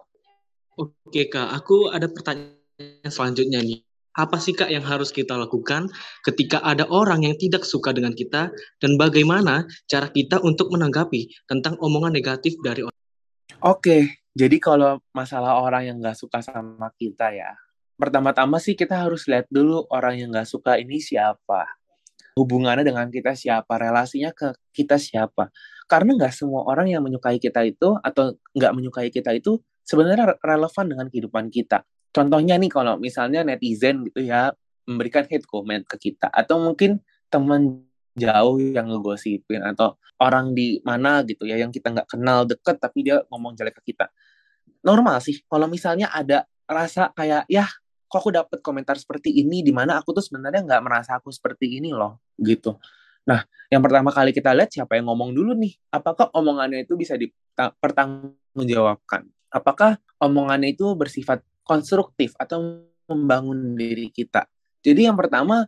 Oke 0.79 1.29
kak, 1.29 1.53
aku 1.53 1.91
ada 1.93 2.09
pertanyaan 2.09 2.62
selanjutnya 3.07 3.61
nih. 3.63 3.81
Apa 4.13 4.37
sih 4.37 4.53
Kak 4.53 4.69
yang 4.69 4.85
harus 4.85 5.09
kita 5.09 5.41
lakukan 5.41 5.89
ketika 6.21 6.61
ada 6.61 6.85
orang 6.93 7.25
yang 7.25 7.33
tidak 7.41 7.65
suka 7.65 7.97
dengan 7.97 8.13
kita 8.13 8.53
dan 8.77 9.01
bagaimana 9.01 9.65
cara 9.89 10.13
kita 10.13 10.37
untuk 10.45 10.69
menanggapi 10.69 11.33
tentang 11.49 11.81
omongan 11.81 12.13
negatif 12.13 12.61
dari 12.61 12.85
orang? 12.85 13.01
Oke, 13.65 14.21
jadi 14.37 14.57
kalau 14.61 15.01
masalah 15.17 15.57
orang 15.65 15.89
yang 15.89 15.97
nggak 15.97 16.13
suka 16.21 16.45
sama 16.45 16.93
kita 17.01 17.33
ya, 17.33 17.57
pertama-tama 17.97 18.61
sih 18.61 18.77
kita 18.77 19.01
harus 19.01 19.25
lihat 19.25 19.49
dulu 19.49 19.89
orang 19.89 20.21
yang 20.21 20.29
nggak 20.29 20.49
suka 20.49 20.77
ini 20.77 21.01
siapa. 21.01 21.65
Hubungannya 22.37 22.85
dengan 22.85 23.09
kita 23.09 23.33
siapa, 23.33 23.81
relasinya 23.81 24.33
ke 24.37 24.53
kita 24.77 25.01
siapa. 25.01 25.49
Karena 25.89 26.21
nggak 26.21 26.37
semua 26.37 26.69
orang 26.69 26.93
yang 26.93 27.01
menyukai 27.01 27.41
kita 27.41 27.65
itu 27.65 27.97
atau 28.05 28.37
nggak 28.53 28.73
menyukai 28.77 29.09
kita 29.09 29.33
itu 29.33 29.57
sebenarnya 29.89 30.37
relevan 30.45 30.85
dengan 30.85 31.09
kehidupan 31.09 31.49
kita 31.49 31.81
contohnya 32.13 32.61
nih 32.61 32.71
kalau 32.71 33.01
misalnya 33.01 33.43
netizen 33.43 34.07
gitu 34.07 34.23
ya 34.23 34.55
memberikan 34.87 35.27
hate 35.27 35.49
comment 35.49 35.83
ke 35.89 35.97
kita 36.11 36.29
atau 36.29 36.61
mungkin 36.61 37.01
teman 37.33 37.81
jauh 38.13 38.61
yang 38.61 38.93
ngegosipin 38.93 39.65
atau 39.65 39.97
orang 40.21 40.53
di 40.53 40.85
mana 40.85 41.25
gitu 41.25 41.49
ya 41.49 41.57
yang 41.57 41.73
kita 41.73 41.89
nggak 41.91 42.07
kenal 42.07 42.45
deket 42.45 42.77
tapi 42.79 43.09
dia 43.09 43.25
ngomong 43.33 43.57
jelek 43.57 43.81
ke 43.81 43.93
kita. 43.93 44.13
Normal 44.85 45.25
sih 45.25 45.41
kalau 45.49 45.65
misalnya 45.67 46.13
ada 46.13 46.45
rasa 46.69 47.09
kayak 47.17 47.49
ya 47.49 47.65
kok 48.07 48.21
aku 48.21 48.29
dapet 48.29 48.61
komentar 48.61 49.01
seperti 49.01 49.33
ini? 49.33 49.65
Di 49.65 49.73
mana 49.73 49.97
aku 49.97 50.13
tuh 50.13 50.21
sebenarnya 50.21 50.61
nggak 50.63 50.83
merasa 50.85 51.17
aku 51.17 51.33
seperti 51.33 51.81
ini 51.81 51.97
loh 51.97 52.21
gitu. 52.37 52.77
Nah 53.25 53.41
yang 53.73 53.81
pertama 53.81 54.13
kali 54.13 54.37
kita 54.37 54.53
lihat 54.53 54.69
siapa 54.69 55.01
yang 55.01 55.09
ngomong 55.09 55.33
dulu 55.33 55.57
nih? 55.57 55.73
Apakah 55.89 56.29
omongannya 56.37 56.85
itu 56.85 57.01
bisa 57.01 57.17
dipertanggungjawabkan? 57.17 59.25
Apakah 59.49 59.97
omongannya 60.21 60.77
itu 60.77 60.93
bersifat 60.93 61.41
konstruktif 61.63 62.35
atau 62.39 62.83
membangun 63.07 63.75
diri 63.75 64.11
kita. 64.11 64.47
Jadi 64.83 65.07
yang 65.07 65.19
pertama 65.19 65.67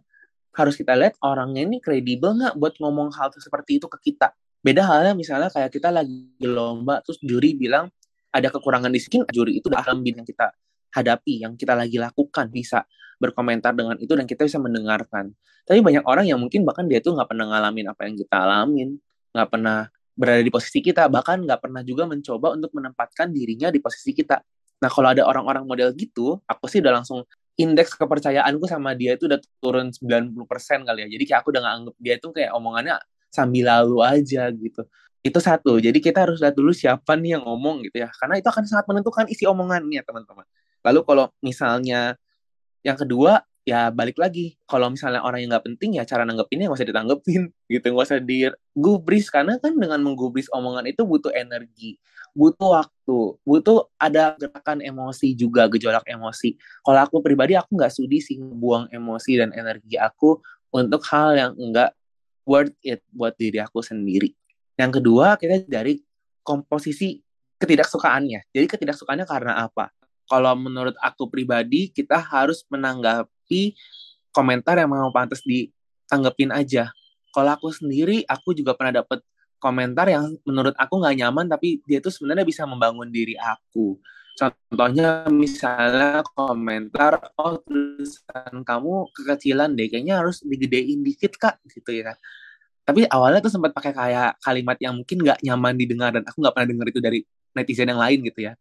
harus 0.54 0.74
kita 0.78 0.94
lihat 0.94 1.18
orangnya 1.22 1.66
ini 1.66 1.82
kredibel 1.82 2.34
nggak 2.34 2.54
buat 2.54 2.74
ngomong 2.78 3.10
hal 3.14 3.34
seperti 3.34 3.82
itu 3.82 3.86
ke 3.90 4.10
kita. 4.10 4.34
Beda 4.64 4.86
halnya 4.86 5.12
misalnya 5.12 5.50
kayak 5.50 5.70
kita 5.74 5.90
lagi 5.90 6.30
lomba 6.40 7.02
terus 7.04 7.20
juri 7.20 7.52
bilang 7.58 7.90
ada 8.34 8.50
kekurangan 8.50 8.90
di 8.90 8.98
sini, 8.98 9.22
juri 9.30 9.62
itu 9.62 9.70
udah 9.70 9.86
ahli 9.86 10.10
yang 10.10 10.26
kita 10.26 10.50
hadapi, 10.94 11.46
yang 11.46 11.54
kita 11.54 11.74
lagi 11.78 11.98
lakukan 11.98 12.50
bisa 12.50 12.82
berkomentar 13.22 13.74
dengan 13.74 13.94
itu 13.98 14.10
dan 14.14 14.26
kita 14.26 14.46
bisa 14.46 14.58
mendengarkan. 14.58 15.30
Tapi 15.62 15.78
banyak 15.78 16.02
orang 16.02 16.26
yang 16.26 16.42
mungkin 16.42 16.66
bahkan 16.66 16.90
dia 16.90 16.98
tuh 16.98 17.14
nggak 17.14 17.30
pernah 17.30 17.46
ngalamin 17.50 17.86
apa 17.94 18.00
yang 18.10 18.14
kita 18.18 18.36
alamin, 18.42 18.98
nggak 19.30 19.48
pernah 19.50 19.86
berada 20.14 20.42
di 20.42 20.50
posisi 20.50 20.78
kita, 20.82 21.06
bahkan 21.10 21.42
nggak 21.42 21.60
pernah 21.62 21.82
juga 21.82 22.06
mencoba 22.06 22.54
untuk 22.54 22.70
menempatkan 22.74 23.30
dirinya 23.30 23.70
di 23.70 23.78
posisi 23.82 24.14
kita. 24.14 24.42
Nah 24.82 24.90
kalau 24.90 25.08
ada 25.12 25.22
orang-orang 25.26 25.64
model 25.66 25.90
gitu, 25.94 26.40
aku 26.46 26.64
sih 26.70 26.82
udah 26.82 27.02
langsung 27.02 27.22
indeks 27.54 27.94
kepercayaanku 27.94 28.66
sama 28.66 28.98
dia 28.98 29.14
itu 29.14 29.30
udah 29.30 29.38
turun 29.62 29.94
90% 29.94 30.86
kali 30.86 31.06
ya. 31.06 31.08
Jadi 31.08 31.24
kayak 31.26 31.38
aku 31.42 31.48
udah 31.54 31.62
nganggep 31.62 31.94
dia 32.02 32.14
tuh 32.18 32.30
kayak 32.34 32.50
omongannya 32.54 32.98
sambil 33.30 33.70
lalu 33.70 33.98
aja 34.02 34.50
gitu. 34.50 34.82
Itu 35.24 35.38
satu. 35.40 35.78
Jadi 35.78 35.98
kita 36.02 36.26
harus 36.26 36.42
lihat 36.42 36.54
dulu 36.58 36.74
siapa 36.74 37.14
nih 37.16 37.38
yang 37.38 37.44
ngomong 37.46 37.86
gitu 37.86 38.02
ya. 38.02 38.10
Karena 38.18 38.38
itu 38.38 38.48
akan 38.50 38.64
sangat 38.66 38.86
menentukan 38.90 39.24
isi 39.30 39.46
omongannya 39.46 40.02
teman-teman. 40.02 40.46
Lalu 40.84 41.00
kalau 41.06 41.24
misalnya 41.40 42.18
yang 42.84 42.98
kedua 42.98 43.40
ya 43.64 43.88
balik 43.88 44.20
lagi 44.20 44.60
kalau 44.68 44.92
misalnya 44.92 45.24
orang 45.24 45.40
yang 45.40 45.56
nggak 45.56 45.64
penting 45.72 45.96
ya 45.96 46.04
cara 46.04 46.28
nanggepinnya 46.28 46.68
nggak 46.68 46.78
usah 46.84 46.88
ditanggepin 46.92 47.42
gitu 47.72 47.86
nggak 47.96 48.06
usah 48.12 48.20
digubris 48.20 49.32
karena 49.32 49.56
kan 49.56 49.72
dengan 49.72 50.04
menggubris 50.04 50.52
omongan 50.52 50.84
itu 50.84 51.00
butuh 51.08 51.32
energi 51.32 51.96
butuh 52.34 52.82
waktu 52.82 53.18
butuh 53.46 53.86
ada 53.96 54.34
gerakan 54.36 54.82
emosi 54.82 55.32
juga 55.38 55.70
gejolak 55.70 56.04
emosi. 56.04 56.58
Kalau 56.82 57.00
aku 57.00 57.22
pribadi 57.22 57.54
aku 57.54 57.78
nggak 57.78 57.94
sudi 57.94 58.18
sih 58.18 58.36
buang 58.42 58.90
emosi 58.90 59.38
dan 59.38 59.54
energi 59.54 59.94
aku 59.96 60.42
untuk 60.74 61.00
hal 61.08 61.38
yang 61.38 61.52
enggak 61.54 61.94
worth 62.44 62.74
it 62.82 63.00
buat 63.14 63.32
diri 63.38 63.62
aku 63.62 63.80
sendiri. 63.80 64.34
Yang 64.74 65.00
kedua 65.00 65.38
kita 65.38 65.62
dari 65.64 66.02
komposisi 66.42 67.22
ketidaksukaannya. 67.62 68.50
Jadi 68.50 68.66
ketidaksukaannya 68.68 69.24
karena 69.24 69.64
apa? 69.64 69.94
Kalau 70.26 70.52
menurut 70.58 70.98
aku 70.98 71.30
pribadi 71.30 71.88
kita 71.94 72.18
harus 72.18 72.66
menanggapi 72.68 73.78
komentar 74.34 74.76
yang 74.76 74.90
mau 74.90 75.08
pantas 75.14 75.40
ditanggepin 75.46 76.50
aja. 76.50 76.90
Kalau 77.30 77.50
aku 77.50 77.70
sendiri, 77.70 78.22
aku 78.26 78.54
juga 78.54 78.78
pernah 78.78 79.02
dapet 79.02 79.22
komentar 79.64 80.04
yang 80.12 80.36
menurut 80.44 80.76
aku 80.76 81.00
nggak 81.00 81.16
nyaman, 81.24 81.48
tapi 81.48 81.80
dia 81.88 82.04
tuh 82.04 82.12
sebenarnya 82.12 82.44
bisa 82.44 82.68
membangun 82.68 83.08
diri 83.08 83.32
aku. 83.40 83.96
Contohnya 84.36 85.24
misalnya 85.32 86.20
komentar, 86.36 87.32
oh 87.40 87.56
tulisan 87.64 88.60
kamu 88.60 89.08
kekecilan 89.16 89.72
deh, 89.72 89.88
kayaknya 89.88 90.20
harus 90.20 90.44
digedein 90.44 91.00
dikit 91.00 91.40
kak, 91.40 91.64
gitu 91.72 92.04
ya. 92.04 92.12
Tapi 92.84 93.08
awalnya 93.08 93.40
tuh 93.40 93.52
sempat 93.56 93.72
pakai 93.72 93.96
kayak 93.96 94.36
kalimat 94.44 94.76
yang 94.84 95.00
mungkin 95.00 95.24
nggak 95.24 95.40
nyaman 95.40 95.74
didengar 95.80 96.12
dan 96.12 96.28
aku 96.28 96.36
nggak 96.44 96.52
pernah 96.52 96.68
dengar 96.68 96.86
itu 96.92 97.00
dari 97.00 97.20
netizen 97.56 97.88
yang 97.88 98.02
lain 98.02 98.20
gitu 98.20 98.44
ya 98.44 98.52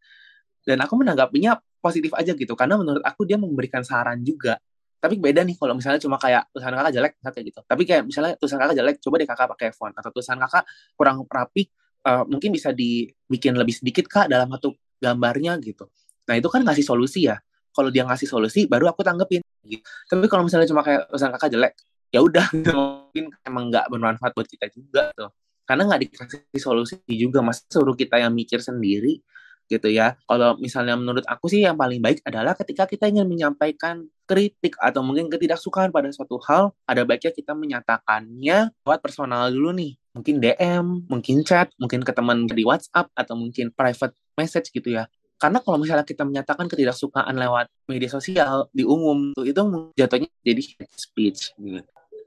dan 0.63 0.79
aku 0.83 0.95
menanggapinya 0.99 1.59
positif 1.83 2.15
aja 2.15 2.31
gitu 2.31 2.55
karena 2.55 2.79
menurut 2.79 3.03
aku 3.03 3.27
dia 3.27 3.35
memberikan 3.35 3.83
saran 3.83 4.23
juga 4.23 4.57
tapi 5.03 5.19
beda 5.19 5.43
nih 5.43 5.59
kalau 5.59 5.75
misalnya 5.75 5.99
cuma 5.99 6.15
kayak 6.15 6.47
tulisan 6.55 6.71
kakak 6.71 6.93
jelek 6.95 7.13
kayak 7.19 7.45
gitu. 7.51 7.59
Tapi 7.67 7.83
kayak 7.83 8.03
misalnya 8.07 8.39
tulisan 8.39 8.55
kakak 8.55 8.75
jelek 8.79 8.95
coba 9.03 9.15
deh 9.19 9.27
kakak 9.27 9.47
pakai 9.51 9.67
font. 9.75 9.91
Atau 9.91 10.15
tulisan 10.15 10.39
kakak 10.39 10.63
kurang 10.95 11.27
rapi 11.27 11.67
uh, 12.07 12.23
mungkin 12.23 12.55
bisa 12.55 12.71
dibikin 12.71 13.59
lebih 13.59 13.75
sedikit 13.75 14.07
kak 14.07 14.31
dalam 14.31 14.47
satu 14.55 14.71
gambarnya 15.03 15.59
gitu. 15.59 15.91
Nah 16.31 16.39
itu 16.39 16.47
kan 16.47 16.63
ngasih 16.63 16.87
solusi 16.87 17.27
ya. 17.27 17.35
Kalau 17.75 17.91
dia 17.91 18.07
ngasih 18.07 18.31
solusi 18.31 18.63
baru 18.63 18.87
aku 18.95 19.03
tanggepin. 19.03 19.43
Gitu. 19.63 19.83
tapi 19.83 20.27
kalau 20.27 20.47
misalnya 20.47 20.67
cuma 20.71 20.83
kayak 20.87 21.11
tulisan 21.11 21.31
kakak 21.35 21.49
jelek 21.55 21.73
ya 22.11 22.19
udah 22.19 22.51
mungkin 22.75 23.31
emang 23.47 23.71
nggak 23.71 23.87
bermanfaat 23.91 24.31
buat 24.31 24.47
kita 24.47 24.71
juga 24.71 25.11
tuh. 25.19 25.35
Karena 25.67 25.83
nggak 25.83 25.99
dikasih 26.07 26.59
solusi 26.63 26.95
juga. 27.11 27.43
Mas 27.43 27.67
suruh 27.67 27.99
kita 27.99 28.23
yang 28.23 28.31
mikir 28.31 28.63
sendiri 28.63 29.19
gitu 29.67 29.87
ya. 29.89 30.15
Kalau 30.27 30.55
misalnya 30.59 30.95
menurut 30.97 31.23
aku 31.27 31.47
sih 31.51 31.63
yang 31.63 31.77
paling 31.77 31.99
baik 31.99 32.23
adalah 32.27 32.53
ketika 32.57 32.87
kita 32.87 33.09
ingin 33.09 33.27
menyampaikan 33.27 34.07
kritik 34.23 34.79
atau 34.79 35.03
mungkin 35.03 35.27
ketidaksukaan 35.27 35.91
pada 35.91 36.09
suatu 36.11 36.39
hal, 36.47 36.71
ada 36.87 37.03
baiknya 37.03 37.31
kita 37.35 37.53
menyatakannya 37.53 38.71
lewat 38.87 38.99
personal 39.03 39.51
dulu 39.51 39.75
nih. 39.75 39.93
Mungkin 40.13 40.35
DM, 40.39 40.85
mungkin 41.09 41.41
chat, 41.41 41.73
mungkin 41.81 42.05
ke 42.05 42.13
teman 42.13 42.45
di 42.45 42.63
WhatsApp 42.63 43.09
atau 43.17 43.33
mungkin 43.33 43.73
private 43.73 44.13
message 44.37 44.69
gitu 44.69 44.93
ya. 44.93 45.09
Karena 45.41 45.59
kalau 45.59 45.75
misalnya 45.75 46.07
kita 46.07 46.23
menyatakan 46.23 46.71
ketidaksukaan 46.71 47.35
lewat 47.35 47.67
media 47.91 48.07
sosial 48.07 48.71
di 48.71 48.87
umum 48.87 49.35
itu 49.43 49.61
jatuhnya 49.99 50.29
jadi 50.39 50.61
hate 50.61 50.95
speech 50.95 51.51
gitu. 51.59 51.83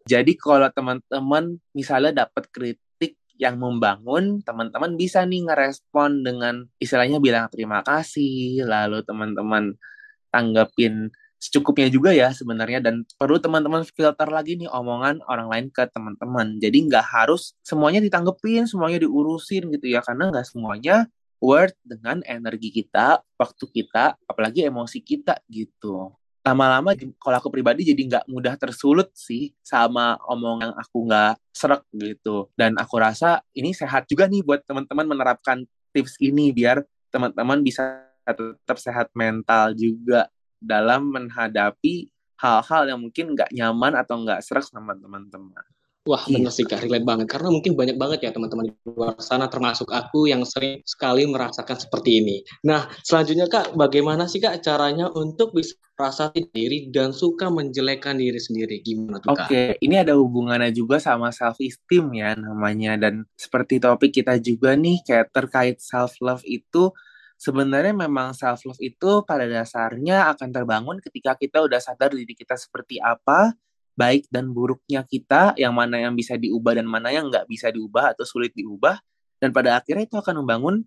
Jadi 0.07 0.38
kalau 0.38 0.70
teman-teman 0.70 1.59
misalnya 1.75 2.29
dapat 2.29 2.46
kritik 2.55 2.86
yang 3.37 3.61
membangun, 3.61 4.40
teman-teman 4.42 4.96
bisa 4.96 5.25
nih 5.25 5.44
ngerespon 5.44 6.25
dengan 6.25 6.64
istilahnya 6.81 7.20
bilang 7.20 7.49
terima 7.53 7.85
kasih, 7.85 8.64
lalu 8.64 9.05
teman-teman 9.05 9.77
tanggapin 10.33 11.12
secukupnya 11.37 11.88
juga 11.92 12.11
ya 12.16 12.33
sebenarnya 12.33 12.81
dan 12.81 13.05
perlu 13.20 13.37
teman-teman 13.37 13.85
filter 13.85 14.29
lagi 14.33 14.57
nih 14.57 14.72
omongan 14.72 15.20
orang 15.29 15.49
lain 15.53 15.66
ke 15.68 15.85
teman-teman. 15.92 16.57
Jadi 16.59 16.88
nggak 16.88 17.07
harus 17.07 17.55
semuanya 17.61 18.01
ditanggepin, 18.01 18.64
semuanya 18.64 19.05
diurusin 19.05 19.68
gitu 19.70 19.87
ya 19.87 20.01
karena 20.01 20.33
nggak 20.33 20.46
semuanya 20.49 21.07
worth 21.38 21.77
dengan 21.85 22.25
energi 22.25 22.72
kita, 22.72 23.20
waktu 23.37 23.64
kita, 23.68 24.16
apalagi 24.25 24.64
emosi 24.64 25.05
kita 25.05 25.37
gitu 25.53 26.16
lama-lama 26.46 26.94
kalau 27.18 27.37
aku 27.42 27.50
pribadi 27.50 27.82
jadi 27.82 27.98
nggak 28.06 28.24
mudah 28.30 28.54
tersulut 28.54 29.11
sih 29.18 29.50
sama 29.66 30.14
omong 30.30 30.62
yang 30.62 30.74
aku 30.78 31.11
nggak 31.11 31.35
serak 31.50 31.82
gitu 31.90 32.46
dan 32.54 32.78
aku 32.78 33.02
rasa 33.02 33.42
ini 33.50 33.74
sehat 33.74 34.06
juga 34.06 34.30
nih 34.30 34.46
buat 34.46 34.62
teman-teman 34.62 35.11
menerapkan 35.11 35.66
tips 35.90 36.14
ini 36.22 36.54
biar 36.54 36.87
teman-teman 37.11 37.59
bisa 37.66 38.06
tetap 38.22 38.78
sehat 38.78 39.11
mental 39.11 39.74
juga 39.74 40.30
dalam 40.62 41.11
menghadapi 41.11 42.11
hal-hal 42.38 42.82
yang 42.94 43.00
mungkin 43.00 43.35
nggak 43.35 43.50
nyaman 43.50 43.96
atau 43.98 44.20
nggak 44.22 44.44
serak 44.44 44.66
sama 44.66 44.94
teman-teman. 44.94 45.64
Wah, 46.07 46.23
iya. 46.31 46.38
benar 46.38 46.53
sih 46.55 46.62
Kak, 46.62 46.87
relate 46.87 47.03
banget. 47.03 47.27
Karena 47.27 47.51
mungkin 47.51 47.75
banyak 47.75 47.99
banget 47.99 48.19
ya 48.23 48.31
teman-teman 48.31 48.71
di 48.71 48.73
luar 48.87 49.19
sana, 49.19 49.51
termasuk 49.51 49.90
aku 49.90 50.31
yang 50.31 50.47
sering 50.47 50.79
sekali 50.87 51.27
merasakan 51.27 51.75
seperti 51.75 52.23
ini. 52.23 52.37
Nah, 52.62 52.87
selanjutnya 53.03 53.51
Kak, 53.51 53.75
bagaimana 53.75 54.31
sih 54.31 54.38
Kak 54.38 54.62
caranya 54.62 55.11
untuk 55.11 55.51
bisa 55.51 55.75
merasa 55.99 56.31
diri 56.31 56.95
dan 56.95 57.11
suka 57.11 57.51
menjelekkan 57.51 58.23
diri 58.23 58.38
sendiri? 58.38 58.87
Gimana 58.87 59.19
tuh 59.19 59.35
Kak? 59.35 59.51
Oke, 59.51 59.64
ini 59.83 59.99
ada 59.99 60.14
hubungannya 60.14 60.71
juga 60.71 61.03
sama 61.03 61.35
self-esteem 61.35 62.07
ya 62.14 62.38
namanya. 62.38 62.95
Dan 62.95 63.27
seperti 63.35 63.83
topik 63.83 64.14
kita 64.14 64.38
juga 64.38 64.79
nih, 64.79 65.03
kayak 65.03 65.35
terkait 65.35 65.83
self-love 65.83 66.47
itu, 66.47 66.95
sebenarnya 67.37 67.92
memang 67.92 68.33
self 68.33 68.64
love 68.64 68.81
itu 68.81 69.27
pada 69.29 69.45
dasarnya 69.45 70.33
akan 70.33 70.49
terbangun 70.55 70.97
ketika 71.05 71.37
kita 71.37 71.61
udah 71.61 71.81
sadar 71.83 72.14
diri 72.14 72.33
kita 72.33 72.57
seperti 72.57 72.97
apa 72.97 73.53
baik 73.96 74.28
dan 74.28 74.52
buruknya 74.52 75.02
kita, 75.02 75.56
yang 75.56 75.72
mana 75.72 75.96
yang 75.96 76.12
bisa 76.12 76.37
diubah 76.37 76.76
dan 76.76 76.87
mana 76.87 77.09
yang 77.11 77.32
nggak 77.32 77.48
bisa 77.48 77.72
diubah 77.72 78.12
atau 78.12 78.28
sulit 78.28 78.52
diubah, 78.52 79.00
dan 79.40 79.50
pada 79.50 79.80
akhirnya 79.80 80.04
itu 80.04 80.16
akan 80.20 80.44
membangun 80.44 80.85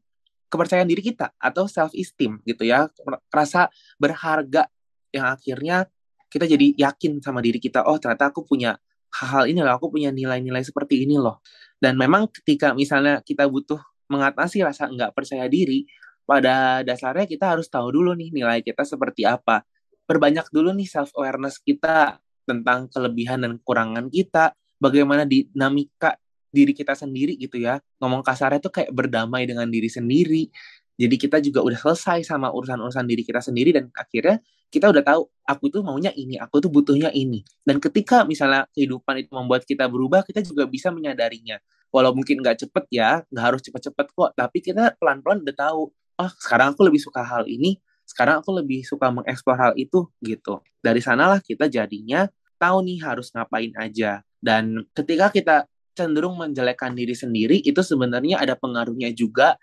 kepercayaan 0.49 0.89
diri 0.89 1.01
kita 1.01 1.33
atau 1.37 1.65
self 1.65 1.93
esteem 1.97 2.41
gitu 2.45 2.65
ya, 2.65 2.89
rasa 3.33 3.69
berharga 3.97 4.69
yang 5.09 5.29
akhirnya 5.29 5.89
kita 6.29 6.45
jadi 6.45 6.77
yakin 6.77 7.17
sama 7.25 7.41
diri 7.41 7.57
kita, 7.57 7.81
oh 7.89 7.97
ternyata 7.97 8.29
aku 8.29 8.45
punya 8.45 8.77
hal-hal 9.09 9.49
ini 9.49 9.65
loh, 9.65 9.73
aku 9.73 9.89
punya 9.89 10.13
nilai-nilai 10.13 10.61
seperti 10.61 11.01
ini 11.01 11.17
loh. 11.17 11.41
Dan 11.81 11.97
memang 11.97 12.29
ketika 12.29 12.77
misalnya 12.77 13.25
kita 13.25 13.49
butuh 13.49 13.81
mengatasi 14.09 14.61
rasa 14.61 14.85
nggak 14.89 15.17
percaya 15.17 15.49
diri, 15.49 15.89
pada 16.29 16.85
dasarnya 16.85 17.25
kita 17.25 17.57
harus 17.57 17.65
tahu 17.65 17.89
dulu 17.89 18.13
nih 18.13 18.29
nilai 18.29 18.61
kita 18.61 18.85
seperti 18.85 19.25
apa. 19.25 19.65
Perbanyak 20.05 20.53
dulu 20.53 20.69
nih 20.77 20.85
self 20.85 21.09
awareness 21.17 21.57
kita 21.57 22.21
tentang 22.49 22.89
kelebihan 22.89 23.45
dan 23.45 23.61
kekurangan 23.61 24.09
kita, 24.09 24.57
bagaimana 24.81 25.29
dinamika 25.29 26.17
diri 26.49 26.73
kita 26.73 26.97
sendiri 26.97 27.37
gitu 27.37 27.61
ya. 27.61 27.77
Ngomong 28.01 28.25
kasarnya 28.25 28.57
tuh 28.57 28.73
kayak 28.73 28.89
berdamai 28.89 29.45
dengan 29.45 29.69
diri 29.69 29.85
sendiri. 29.85 30.49
Jadi 30.99 31.15
kita 31.15 31.37
juga 31.39 31.63
udah 31.63 31.79
selesai 31.79 32.27
sama 32.27 32.51
urusan-urusan 32.51 33.05
diri 33.07 33.23
kita 33.23 33.39
sendiri 33.39 33.71
dan 33.71 33.87
akhirnya 33.95 34.43
kita 34.67 34.91
udah 34.91 34.99
tahu 35.01 35.21
aku 35.47 35.65
tuh 35.71 35.81
maunya 35.81 36.11
ini, 36.11 36.35
aku 36.35 36.59
tuh 36.59 36.67
butuhnya 36.67 37.09
ini. 37.15 37.41
Dan 37.63 37.79
ketika 37.79 38.27
misalnya 38.27 38.67
kehidupan 38.75 39.23
itu 39.23 39.31
membuat 39.31 39.63
kita 39.63 39.87
berubah, 39.87 40.27
kita 40.27 40.43
juga 40.43 40.67
bisa 40.67 40.91
menyadarinya. 40.91 41.57
Walau 41.89 42.13
mungkin 42.13 42.43
nggak 42.43 42.67
cepet 42.67 42.85
ya, 42.93 43.23
nggak 43.31 43.45
harus 43.47 43.61
cepet-cepet 43.65 44.07
kok, 44.13 44.29
tapi 44.37 44.57
kita 44.61 44.93
pelan-pelan 45.01 45.41
udah 45.41 45.55
tahu, 45.57 45.89
oh 45.89 46.31
sekarang 46.37 46.77
aku 46.77 46.85
lebih 46.85 47.01
suka 47.01 47.25
hal 47.25 47.49
ini, 47.49 47.81
sekarang 48.05 48.45
aku 48.45 48.53
lebih 48.61 48.85
suka 48.85 49.09
mengeksplor 49.09 49.57
hal 49.57 49.73
itu 49.73 50.05
gitu. 50.21 50.61
Dari 50.85 51.01
sanalah 51.01 51.41
kita 51.41 51.65
jadinya 51.65 52.29
tahu 52.59 52.83
nih 52.85 52.99
harus 53.01 53.31
ngapain 53.31 53.71
aja. 53.79 54.21
Dan 54.37 54.83
ketika 54.91 55.31
kita 55.31 55.55
cenderung 55.95 56.35
menjelekkan 56.35 56.93
diri 56.93 57.15
sendiri, 57.15 57.63
itu 57.63 57.79
sebenarnya 57.79 58.43
ada 58.43 58.55
pengaruhnya 58.59 59.11
juga 59.15 59.55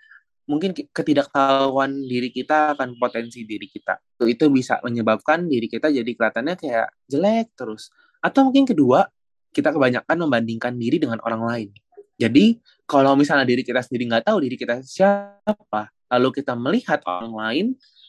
mungkin 0.47 0.71
ketidaktahuan 0.73 2.07
diri 2.07 2.31
kita 2.31 2.73
akan 2.73 2.95
potensi 2.95 3.43
diri 3.43 3.67
kita. 3.67 3.99
Itu 4.23 4.47
bisa 4.47 4.79
menyebabkan 4.81 5.45
diri 5.45 5.67
kita 5.67 5.91
jadi 5.91 6.07
kelihatannya 6.07 6.55
kayak 6.55 6.87
jelek 7.11 7.51
terus. 7.53 7.91
Atau 8.23 8.47
mungkin 8.47 8.63
kedua, 8.63 9.05
kita 9.51 9.75
kebanyakan 9.75 10.17
membandingkan 10.27 10.73
diri 10.79 10.97
dengan 10.97 11.19
orang 11.21 11.43
lain. 11.43 11.69
Jadi, 12.17 12.57
kalau 12.89 13.13
misalnya 13.13 13.45
diri 13.45 13.61
kita 13.61 13.83
sendiri 13.83 14.09
nggak 14.09 14.25
tahu 14.25 14.41
diri 14.41 14.57
kita 14.57 14.81
siapa, 14.81 15.93
lalu 16.09 16.29
kita 16.41 16.57
melihat 16.57 17.03
orang 17.05 17.33
lain, 17.35 17.65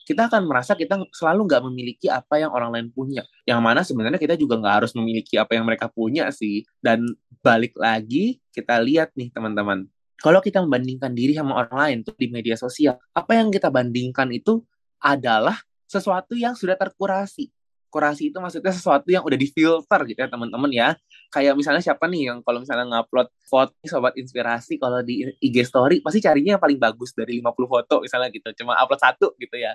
kita 0.08 0.32
akan 0.32 0.48
merasa 0.48 0.72
kita 0.72 0.96
selalu 1.12 1.44
nggak 1.44 1.62
memiliki 1.68 2.08
apa 2.08 2.40
yang 2.40 2.48
orang 2.48 2.72
lain 2.72 2.88
punya. 2.88 3.28
Yang 3.44 3.60
mana 3.60 3.80
sebenarnya 3.84 4.16
kita 4.16 4.40
juga 4.40 4.56
nggak 4.56 4.74
harus 4.80 4.96
memiliki 4.96 5.36
apa 5.36 5.52
yang 5.52 5.68
mereka 5.68 5.92
punya 5.92 6.32
sih. 6.32 6.64
Dan 6.80 7.04
balik 7.44 7.76
lagi, 7.76 8.40
kita 8.48 8.80
lihat 8.80 9.12
nih 9.12 9.28
teman-teman. 9.28 9.84
Kalau 10.16 10.40
kita 10.40 10.64
membandingkan 10.64 11.12
diri 11.12 11.36
sama 11.36 11.60
orang 11.60 11.76
lain 11.76 11.98
tuh 12.08 12.16
di 12.16 12.32
media 12.32 12.56
sosial, 12.56 12.96
apa 13.12 13.36
yang 13.36 13.52
kita 13.52 13.68
bandingkan 13.68 14.32
itu 14.32 14.64
adalah 14.96 15.60
sesuatu 15.84 16.32
yang 16.32 16.56
sudah 16.56 16.74
terkurasi 16.74 17.52
kurasi 17.88 18.30
itu 18.32 18.38
maksudnya 18.38 18.72
sesuatu 18.72 19.08
yang 19.08 19.24
udah 19.24 19.36
difilter 19.36 20.00
gitu 20.08 20.18
ya 20.20 20.28
teman-teman 20.28 20.70
ya. 20.72 20.88
Kayak 21.32 21.56
misalnya 21.56 21.82
siapa 21.84 22.04
nih 22.08 22.32
yang 22.32 22.38
kalau 22.44 22.60
misalnya 22.60 22.86
ngupload 22.88 23.28
foto 23.48 23.74
sobat 23.84 24.14
inspirasi 24.16 24.76
kalau 24.80 25.00
di 25.00 25.24
IG 25.40 25.64
story 25.64 26.00
pasti 26.04 26.20
carinya 26.20 26.56
yang 26.56 26.62
paling 26.62 26.80
bagus 26.80 27.12
dari 27.16 27.40
50 27.40 27.68
foto 27.68 27.94
misalnya 28.04 28.28
gitu. 28.32 28.48
Cuma 28.64 28.76
upload 28.80 29.00
satu 29.00 29.32
gitu 29.40 29.56
ya. 29.56 29.72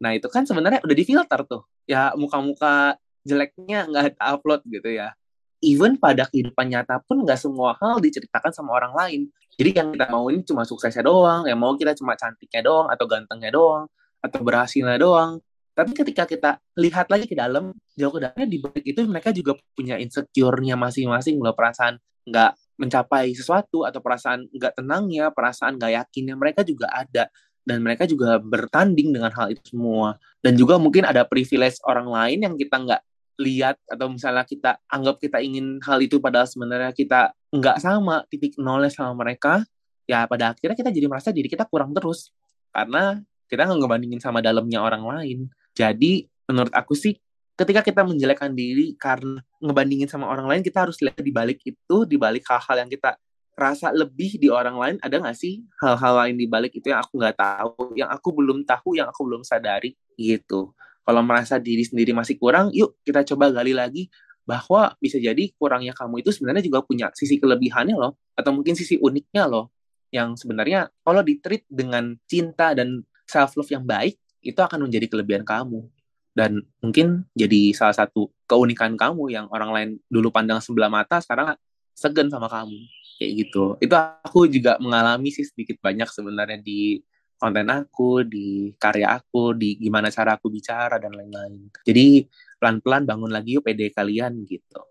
Nah, 0.00 0.16
itu 0.16 0.26
kan 0.32 0.48
sebenarnya 0.48 0.80
udah 0.80 0.96
difilter 0.96 1.40
tuh. 1.44 1.62
Ya 1.84 2.12
muka-muka 2.16 2.96
jeleknya 3.24 3.84
nggak 3.88 4.16
upload 4.16 4.64
gitu 4.68 4.88
ya. 4.88 5.12
Even 5.60 6.00
pada 6.00 6.24
kehidupan 6.24 6.72
nyata 6.72 7.04
pun 7.04 7.20
nggak 7.20 7.36
semua 7.36 7.76
hal 7.76 8.00
diceritakan 8.00 8.48
sama 8.48 8.72
orang 8.80 8.96
lain. 8.96 9.20
Jadi 9.60 9.76
yang 9.76 9.92
kita 9.92 10.08
mau 10.08 10.24
ini 10.32 10.40
cuma 10.40 10.64
suksesnya 10.64 11.04
doang, 11.04 11.44
yang 11.44 11.60
mau 11.60 11.76
kita 11.76 11.92
cuma 11.92 12.16
cantiknya 12.16 12.64
doang, 12.64 12.88
atau 12.88 13.04
gantengnya 13.04 13.52
doang, 13.52 13.84
atau 14.24 14.40
berhasilnya 14.40 14.96
doang 14.96 15.44
tapi 15.80 15.96
ketika 15.96 16.28
kita 16.28 16.50
lihat 16.76 17.08
lagi 17.08 17.24
ke 17.24 17.32
dalam, 17.32 17.72
jauh 17.96 18.12
ke 18.12 18.20
dalamnya 18.20 18.44
di 18.44 18.60
balik 18.60 18.84
itu 18.84 19.00
mereka 19.08 19.32
juga 19.32 19.56
punya 19.72 19.96
insecure-nya 19.96 20.76
masing-masing 20.76 21.40
loh, 21.40 21.56
perasaan 21.56 21.96
nggak 22.28 22.52
mencapai 22.76 23.32
sesuatu 23.32 23.88
atau 23.88 24.04
perasaan 24.04 24.44
nggak 24.52 24.76
tenangnya, 24.76 25.32
perasaan 25.32 25.80
nggak 25.80 25.92
yakinnya 25.96 26.36
mereka 26.36 26.60
juga 26.68 26.92
ada. 26.92 27.32
Dan 27.64 27.80
mereka 27.80 28.04
juga 28.04 28.36
bertanding 28.36 29.08
dengan 29.08 29.32
hal 29.32 29.56
itu 29.56 29.72
semua. 29.72 30.20
Dan 30.44 30.52
juga 30.60 30.76
mungkin 30.76 31.08
ada 31.08 31.24
privilege 31.24 31.80
orang 31.88 32.12
lain 32.12 32.38
yang 32.44 32.54
kita 32.60 32.76
nggak 32.76 33.02
lihat 33.40 33.80
atau 33.88 34.12
misalnya 34.12 34.44
kita 34.44 34.76
anggap 34.84 35.16
kita 35.16 35.40
ingin 35.40 35.80
hal 35.80 35.96
itu 36.04 36.20
padahal 36.20 36.44
sebenarnya 36.44 36.92
kita 36.92 37.32
nggak 37.56 37.80
sama 37.80 38.20
titik 38.28 38.52
nolnya 38.60 38.92
sama 38.92 39.16
mereka 39.16 39.64
ya 40.04 40.28
pada 40.28 40.52
akhirnya 40.52 40.76
kita 40.76 40.92
jadi 40.92 41.08
merasa 41.08 41.32
diri 41.32 41.48
kita 41.48 41.64
kurang 41.64 41.96
terus. 41.96 42.36
Karena 42.68 43.16
kita 43.48 43.64
nggak 43.64 43.80
ngebandingin 43.80 44.20
sama 44.20 44.44
dalamnya 44.44 44.84
orang 44.84 45.08
lain 45.08 45.48
jadi 45.76 46.26
menurut 46.50 46.74
aku 46.74 46.98
sih 46.98 47.14
ketika 47.60 47.84
kita 47.84 48.02
menjelekkan 48.08 48.56
diri 48.56 48.96
karena 48.96 49.44
ngebandingin 49.60 50.08
sama 50.08 50.26
orang 50.32 50.48
lain, 50.48 50.62
kita 50.64 50.88
harus 50.88 50.96
lihat 51.04 51.20
di 51.20 51.28
balik 51.28 51.60
itu, 51.60 51.96
di 52.08 52.16
balik 52.16 52.48
hal-hal 52.48 52.86
yang 52.86 52.90
kita 52.90 53.20
rasa 53.52 53.92
lebih 53.92 54.40
di 54.40 54.48
orang 54.48 54.80
lain, 54.80 54.96
ada 55.04 55.20
nggak 55.20 55.36
sih 55.36 55.60
hal-hal 55.84 56.24
lain 56.24 56.40
di 56.40 56.48
balik 56.48 56.72
itu 56.72 56.88
yang 56.88 57.04
aku 57.04 57.20
nggak 57.20 57.36
tahu, 57.36 57.92
yang 58.00 58.08
aku 58.08 58.28
belum 58.32 58.64
tahu, 58.64 58.96
yang 58.96 59.12
aku 59.12 59.20
belum 59.28 59.44
sadari 59.44 59.92
gitu. 60.16 60.72
Kalau 61.04 61.20
merasa 61.20 61.60
diri 61.60 61.84
sendiri 61.84 62.16
masih 62.16 62.40
kurang, 62.40 62.72
yuk 62.72 62.96
kita 63.04 63.20
coba 63.28 63.52
gali 63.52 63.76
lagi 63.76 64.08
bahwa 64.48 64.96
bisa 64.96 65.20
jadi 65.20 65.52
kurangnya 65.60 65.92
kamu 65.92 66.24
itu 66.24 66.32
sebenarnya 66.32 66.64
juga 66.64 66.80
punya 66.80 67.12
sisi 67.12 67.36
kelebihannya 67.36 67.94
loh, 68.00 68.16
atau 68.32 68.56
mungkin 68.56 68.72
sisi 68.72 68.96
uniknya 68.96 69.44
loh, 69.44 69.68
yang 70.08 70.32
sebenarnya 70.32 70.88
kalau 71.04 71.20
ditreat 71.20 71.68
dengan 71.68 72.16
cinta 72.24 72.72
dan 72.72 73.04
self 73.28 73.60
love 73.60 73.68
yang 73.68 73.84
baik, 73.84 74.16
itu 74.40 74.60
akan 74.60 74.88
menjadi 74.88 75.06
kelebihan 75.08 75.44
kamu. 75.44 75.86
Dan 76.30 76.62
mungkin 76.78 77.26
jadi 77.34 77.74
salah 77.74 77.96
satu 77.96 78.30
keunikan 78.46 78.94
kamu 78.94 79.34
yang 79.34 79.46
orang 79.50 79.70
lain 79.74 79.88
dulu 80.06 80.30
pandang 80.30 80.62
sebelah 80.62 80.88
mata 80.88 81.18
sekarang 81.18 81.58
segen 81.92 82.30
sama 82.30 82.46
kamu. 82.46 82.78
Kayak 83.20 83.32
gitu. 83.44 83.64
Itu 83.82 83.94
aku 83.98 84.48
juga 84.48 84.80
mengalami 84.80 85.28
sih 85.34 85.44
sedikit 85.44 85.76
banyak 85.82 86.08
sebenarnya 86.08 86.58
di 86.62 87.02
konten 87.40 87.72
aku 87.72 88.24
di 88.28 88.76
karya 88.76 89.16
aku 89.16 89.56
di 89.56 89.80
gimana 89.80 90.12
cara 90.12 90.36
aku 90.36 90.52
bicara 90.52 91.00
dan 91.00 91.12
lain-lain. 91.16 91.72
Jadi 91.84 92.24
pelan-pelan 92.60 93.08
bangun 93.08 93.32
lagi 93.32 93.56
yuk 93.56 93.64
pede 93.64 93.88
kalian 93.92 94.44
gitu 94.44 94.84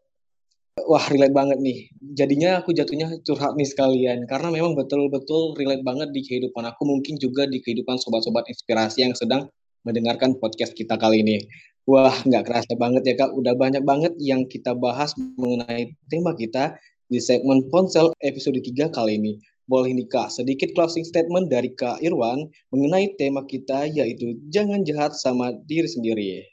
Wah, 0.88 1.06
relate 1.10 1.36
banget 1.36 1.60
nih. 1.60 1.90
Jadinya 2.16 2.64
aku 2.64 2.72
jatuhnya 2.72 3.20
curhat 3.26 3.58
nih 3.58 3.68
sekalian. 3.68 4.30
Karena 4.30 4.54
memang 4.54 4.78
betul-betul 4.78 5.58
relate 5.58 5.84
banget 5.84 6.14
di 6.14 6.22
kehidupan 6.24 6.64
aku. 6.64 6.86
Mungkin 6.88 7.18
juga 7.18 7.50
di 7.50 7.60
kehidupan 7.60 7.98
sobat-sobat 7.98 8.48
inspirasi 8.48 9.04
yang 9.04 9.18
sedang 9.18 9.50
mendengarkan 9.84 10.38
podcast 10.38 10.78
kita 10.78 10.96
kali 10.96 11.26
ini. 11.26 11.44
Wah, 11.90 12.14
nggak 12.14 12.46
kerasa 12.46 12.78
banget 12.78 13.04
ya 13.10 13.16
Kak. 13.18 13.34
Udah 13.34 13.58
banyak 13.58 13.82
banget 13.82 14.14
yang 14.22 14.46
kita 14.46 14.78
bahas 14.78 15.18
mengenai 15.18 15.98
tema 16.06 16.38
kita 16.38 16.78
di 17.10 17.18
segmen 17.18 17.66
ponsel 17.74 18.14
episode 18.22 18.62
3 18.62 18.94
kali 18.94 19.18
ini. 19.18 19.42
Boleh 19.66 19.94
nih 19.94 20.06
Kak, 20.06 20.34
sedikit 20.34 20.70
closing 20.78 21.06
statement 21.06 21.50
dari 21.50 21.74
Kak 21.74 22.02
Irwan 22.06 22.46
mengenai 22.70 23.14
tema 23.18 23.46
kita 23.46 23.90
yaitu 23.90 24.38
jangan 24.54 24.86
jahat 24.86 25.18
sama 25.18 25.54
diri 25.66 25.90
sendiri. 25.90 26.46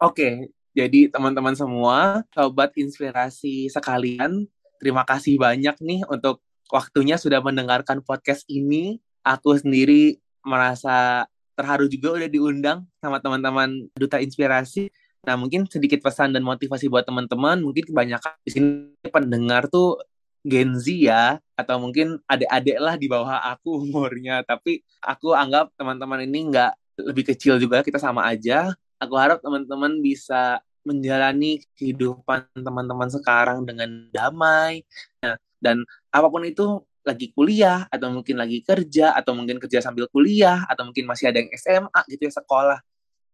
Oke, 0.00 0.48
jadi 0.70 1.10
teman-teman 1.10 1.58
semua, 1.58 2.22
sobat 2.30 2.70
inspirasi 2.78 3.66
sekalian, 3.70 4.46
terima 4.78 5.02
kasih 5.02 5.34
banyak 5.34 5.74
nih 5.82 6.00
untuk 6.06 6.38
waktunya 6.70 7.18
sudah 7.18 7.42
mendengarkan 7.42 8.00
podcast 8.06 8.46
ini. 8.46 9.02
Aku 9.26 9.58
sendiri 9.58 10.16
merasa 10.40 11.28
terharu 11.58 11.90
juga 11.90 12.16
udah 12.16 12.28
diundang 12.30 12.88
sama 13.02 13.20
teman-teman 13.20 13.90
Duta 13.92 14.16
Inspirasi. 14.22 14.88
Nah, 15.28 15.36
mungkin 15.36 15.68
sedikit 15.68 16.00
pesan 16.00 16.32
dan 16.32 16.40
motivasi 16.40 16.88
buat 16.88 17.04
teman-teman. 17.04 17.60
Mungkin 17.60 17.92
kebanyakan 17.92 18.32
di 18.40 18.50
sini 18.54 18.68
pendengar 19.12 19.68
tuh 19.68 20.00
Gen 20.40 20.72
Z 20.80 20.88
ya, 20.88 21.36
atau 21.52 21.76
mungkin 21.76 22.16
adik-adik 22.24 22.80
lah 22.80 22.96
di 22.96 23.12
bawah 23.12 23.44
aku 23.52 23.84
umurnya. 23.84 24.40
Tapi 24.40 24.80
aku 25.04 25.36
anggap 25.36 25.68
teman-teman 25.76 26.24
ini 26.24 26.48
nggak 26.48 26.72
lebih 27.04 27.28
kecil 27.28 27.60
juga, 27.60 27.84
kita 27.84 28.00
sama 28.00 28.24
aja 28.24 28.72
aku 29.00 29.14
harap 29.16 29.40
teman-teman 29.40 29.98
bisa 30.04 30.60
menjalani 30.84 31.60
kehidupan 31.76 32.48
teman-teman 32.52 33.08
sekarang 33.08 33.64
dengan 33.64 34.08
damai. 34.12 34.84
Nah, 35.24 35.36
dan 35.60 35.84
apa 36.12 36.28
pun 36.28 36.44
itu 36.44 36.84
lagi 37.00 37.32
kuliah 37.32 37.88
atau 37.88 38.12
mungkin 38.12 38.36
lagi 38.36 38.60
kerja 38.60 39.16
atau 39.16 39.32
mungkin 39.32 39.56
kerja 39.56 39.80
sambil 39.80 40.04
kuliah 40.12 40.68
atau 40.68 40.84
mungkin 40.88 41.08
masih 41.08 41.32
ada 41.32 41.40
yang 41.40 41.50
SMA 41.56 42.00
gitu 42.12 42.28
ya 42.28 42.32
sekolah. 42.32 42.78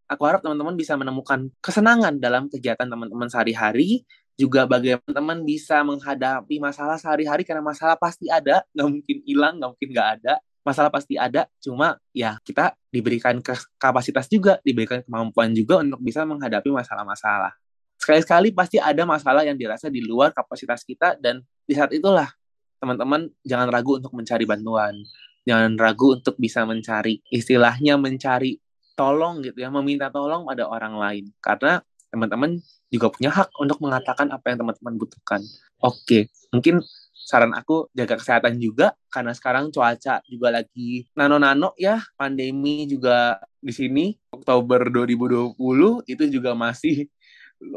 Aku 0.06 0.22
harap 0.22 0.38
teman-teman 0.38 0.78
bisa 0.78 0.94
menemukan 0.94 1.50
kesenangan 1.58 2.22
dalam 2.22 2.46
kegiatan 2.46 2.86
teman-teman 2.86 3.26
sehari-hari. 3.26 4.06
Juga 4.38 4.68
bagaimana 4.68 5.10
teman 5.10 5.38
bisa 5.42 5.82
menghadapi 5.82 6.62
masalah 6.62 7.00
sehari-hari 7.00 7.42
karena 7.42 7.64
masalah 7.64 7.98
pasti 7.98 8.30
ada. 8.30 8.62
Nggak 8.70 8.86
mungkin 8.86 9.16
hilang 9.26 9.54
nggak 9.58 9.70
mungkin 9.74 9.88
nggak 9.90 10.08
ada 10.22 10.34
masalah 10.66 10.90
pasti 10.90 11.14
ada 11.14 11.46
cuma 11.62 11.94
ya 12.10 12.42
kita 12.42 12.74
diberikan 12.90 13.38
kapasitas 13.78 14.26
juga 14.26 14.58
diberikan 14.66 14.98
kemampuan 15.06 15.54
juga 15.54 15.78
untuk 15.78 16.02
bisa 16.02 16.26
menghadapi 16.26 16.74
masalah-masalah. 16.74 17.54
Sekali-sekali 18.02 18.50
pasti 18.50 18.82
ada 18.82 19.06
masalah 19.06 19.46
yang 19.46 19.54
dirasa 19.54 19.86
di 19.86 20.02
luar 20.02 20.34
kapasitas 20.34 20.82
kita 20.82 21.14
dan 21.22 21.46
di 21.62 21.78
saat 21.78 21.94
itulah 21.94 22.26
teman-teman 22.82 23.30
jangan 23.46 23.70
ragu 23.70 24.02
untuk 24.02 24.10
mencari 24.10 24.42
bantuan. 24.42 24.98
Jangan 25.46 25.78
ragu 25.78 26.18
untuk 26.18 26.34
bisa 26.34 26.66
mencari 26.66 27.22
istilahnya 27.30 27.94
mencari 27.94 28.58
tolong 28.98 29.46
gitu 29.46 29.62
ya 29.62 29.70
meminta 29.70 30.10
tolong 30.10 30.42
pada 30.42 30.66
orang 30.66 30.98
lain. 30.98 31.24
Karena 31.38 31.78
teman-teman 32.10 32.58
juga 32.90 33.14
punya 33.14 33.30
hak 33.30 33.54
untuk 33.62 33.78
mengatakan 33.78 34.34
apa 34.34 34.50
yang 34.50 34.58
teman-teman 34.66 34.94
butuhkan. 34.98 35.40
Oke 35.78 36.26
mungkin 36.50 36.82
saran 37.26 37.50
aku 37.58 37.90
jaga 37.90 38.14
kesehatan 38.14 38.62
juga 38.62 38.94
karena 39.10 39.34
sekarang 39.34 39.74
cuaca 39.74 40.22
juga 40.30 40.48
lagi 40.54 41.10
nano-nano 41.18 41.74
ya 41.74 41.98
pandemi 42.14 42.86
juga 42.86 43.42
di 43.58 43.74
sini. 43.74 44.14
Oktober 44.30 44.86
2020 44.86 45.58
itu 46.06 46.24
juga 46.30 46.54
masih 46.54 47.10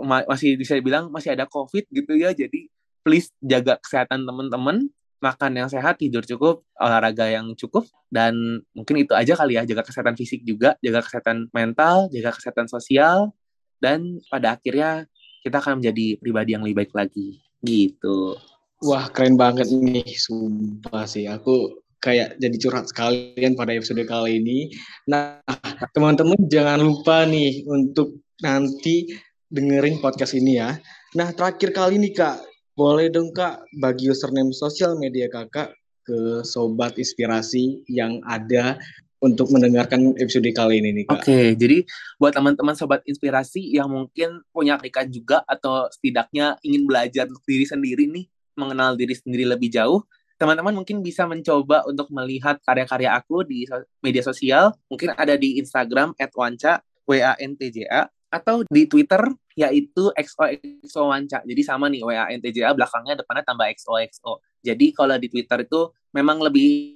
masih 0.06 0.54
bisa 0.54 0.78
dibilang 0.78 1.10
masih 1.10 1.34
ada 1.34 1.50
covid 1.50 1.90
gitu 1.90 2.14
ya. 2.14 2.30
Jadi 2.30 2.70
please 3.02 3.34
jaga 3.42 3.82
kesehatan 3.82 4.22
teman-teman 4.22 4.86
makan 5.20 5.52
yang 5.58 5.68
sehat 5.68 5.98
tidur 5.98 6.22
cukup 6.24 6.62
olahraga 6.78 7.28
yang 7.28 7.52
cukup 7.58 7.90
dan 8.08 8.62
mungkin 8.78 9.02
itu 9.02 9.18
aja 9.18 9.34
kali 9.34 9.58
ya. 9.58 9.66
Jaga 9.66 9.82
kesehatan 9.82 10.14
fisik 10.14 10.46
juga 10.46 10.78
jaga 10.86 11.02
kesehatan 11.02 11.50
mental 11.50 12.06
jaga 12.14 12.38
kesehatan 12.38 12.70
sosial 12.70 13.34
dan 13.82 14.22
pada 14.30 14.62
akhirnya 14.62 15.10
kita 15.42 15.58
akan 15.58 15.82
menjadi 15.82 16.22
pribadi 16.22 16.54
yang 16.54 16.62
lebih 16.62 16.86
baik 16.86 16.94
lagi. 16.94 17.42
Gitu 17.66 18.38
Wah, 18.80 19.12
keren 19.12 19.36
banget 19.36 19.68
nih, 19.76 20.08
sumpah 20.16 21.04
sih. 21.04 21.28
Aku 21.28 21.84
kayak 22.00 22.40
jadi 22.40 22.56
curhat 22.64 22.88
sekalian 22.88 23.60
pada 23.60 23.76
episode 23.76 24.00
kali 24.08 24.40
ini. 24.40 24.72
Nah, 25.12 25.44
teman-teman 25.92 26.40
jangan 26.48 26.80
lupa 26.80 27.28
nih 27.28 27.68
untuk 27.68 28.24
nanti 28.40 29.12
dengerin 29.52 30.00
podcast 30.00 30.32
ini 30.32 30.64
ya. 30.64 30.80
Nah, 31.20 31.36
terakhir 31.36 31.76
kali 31.76 32.00
nih 32.00 32.16
Kak, 32.16 32.40
boleh 32.80 33.12
dong 33.12 33.36
Kak 33.36 33.68
bagi 33.84 34.08
username 34.08 34.56
sosial 34.56 34.96
media 34.96 35.28
Kakak 35.28 35.76
ke 36.08 36.48
Sobat 36.48 36.96
Inspirasi 36.96 37.84
yang 37.92 38.24
ada 38.24 38.80
untuk 39.20 39.52
mendengarkan 39.52 40.16
episode 40.16 40.48
kali 40.56 40.80
ini 40.80 41.04
nih 41.04 41.06
Kak. 41.12 41.20
Oke, 41.20 41.28
okay, 41.28 41.46
jadi 41.60 41.84
buat 42.16 42.32
teman-teman 42.32 42.72
sobat 42.80 43.04
inspirasi 43.04 43.76
yang 43.76 43.92
mungkin 43.92 44.40
punya 44.56 44.80
kerikan 44.80 45.12
juga 45.12 45.44
atau 45.44 45.92
setidaknya 45.92 46.56
ingin 46.64 46.88
belajar 46.88 47.28
untuk 47.28 47.44
diri 47.44 47.68
sendiri 47.68 48.08
nih, 48.08 48.26
mengenal 48.58 48.96
diri 48.96 49.14
sendiri 49.14 49.46
lebih 49.46 49.70
jauh, 49.70 50.06
teman-teman 50.40 50.72
mungkin 50.72 51.04
bisa 51.04 51.28
mencoba 51.28 51.84
untuk 51.86 52.08
melihat 52.10 52.58
karya-karya 52.64 53.14
aku 53.18 53.44
di 53.44 53.68
media 54.00 54.24
sosial, 54.24 54.72
mungkin 54.88 55.12
ada 55.14 55.36
di 55.36 55.60
Instagram 55.60 56.16
@wanca 56.16 56.80
w 57.06 57.12
a 57.20 57.34
n 57.38 57.54
t 57.58 57.70
j 57.74 57.86
a 57.90 58.08
atau 58.30 58.62
di 58.70 58.86
Twitter 58.86 59.20
yaitu 59.58 60.14
XOXO 60.16 61.12
Wanca. 61.12 61.44
Jadi 61.44 61.62
sama 61.66 61.92
nih 61.92 62.06
W 62.06 62.16
A 62.16 62.32
N 62.32 62.40
T 62.40 62.54
J 62.56 62.64
A 62.64 62.72
belakangnya 62.72 63.20
depannya 63.20 63.44
tambah 63.44 63.68
XOXO. 63.76 64.40
Jadi 64.64 64.96
kalau 64.96 65.20
di 65.20 65.28
Twitter 65.28 65.68
itu 65.68 65.92
memang 66.16 66.40
lebih 66.40 66.96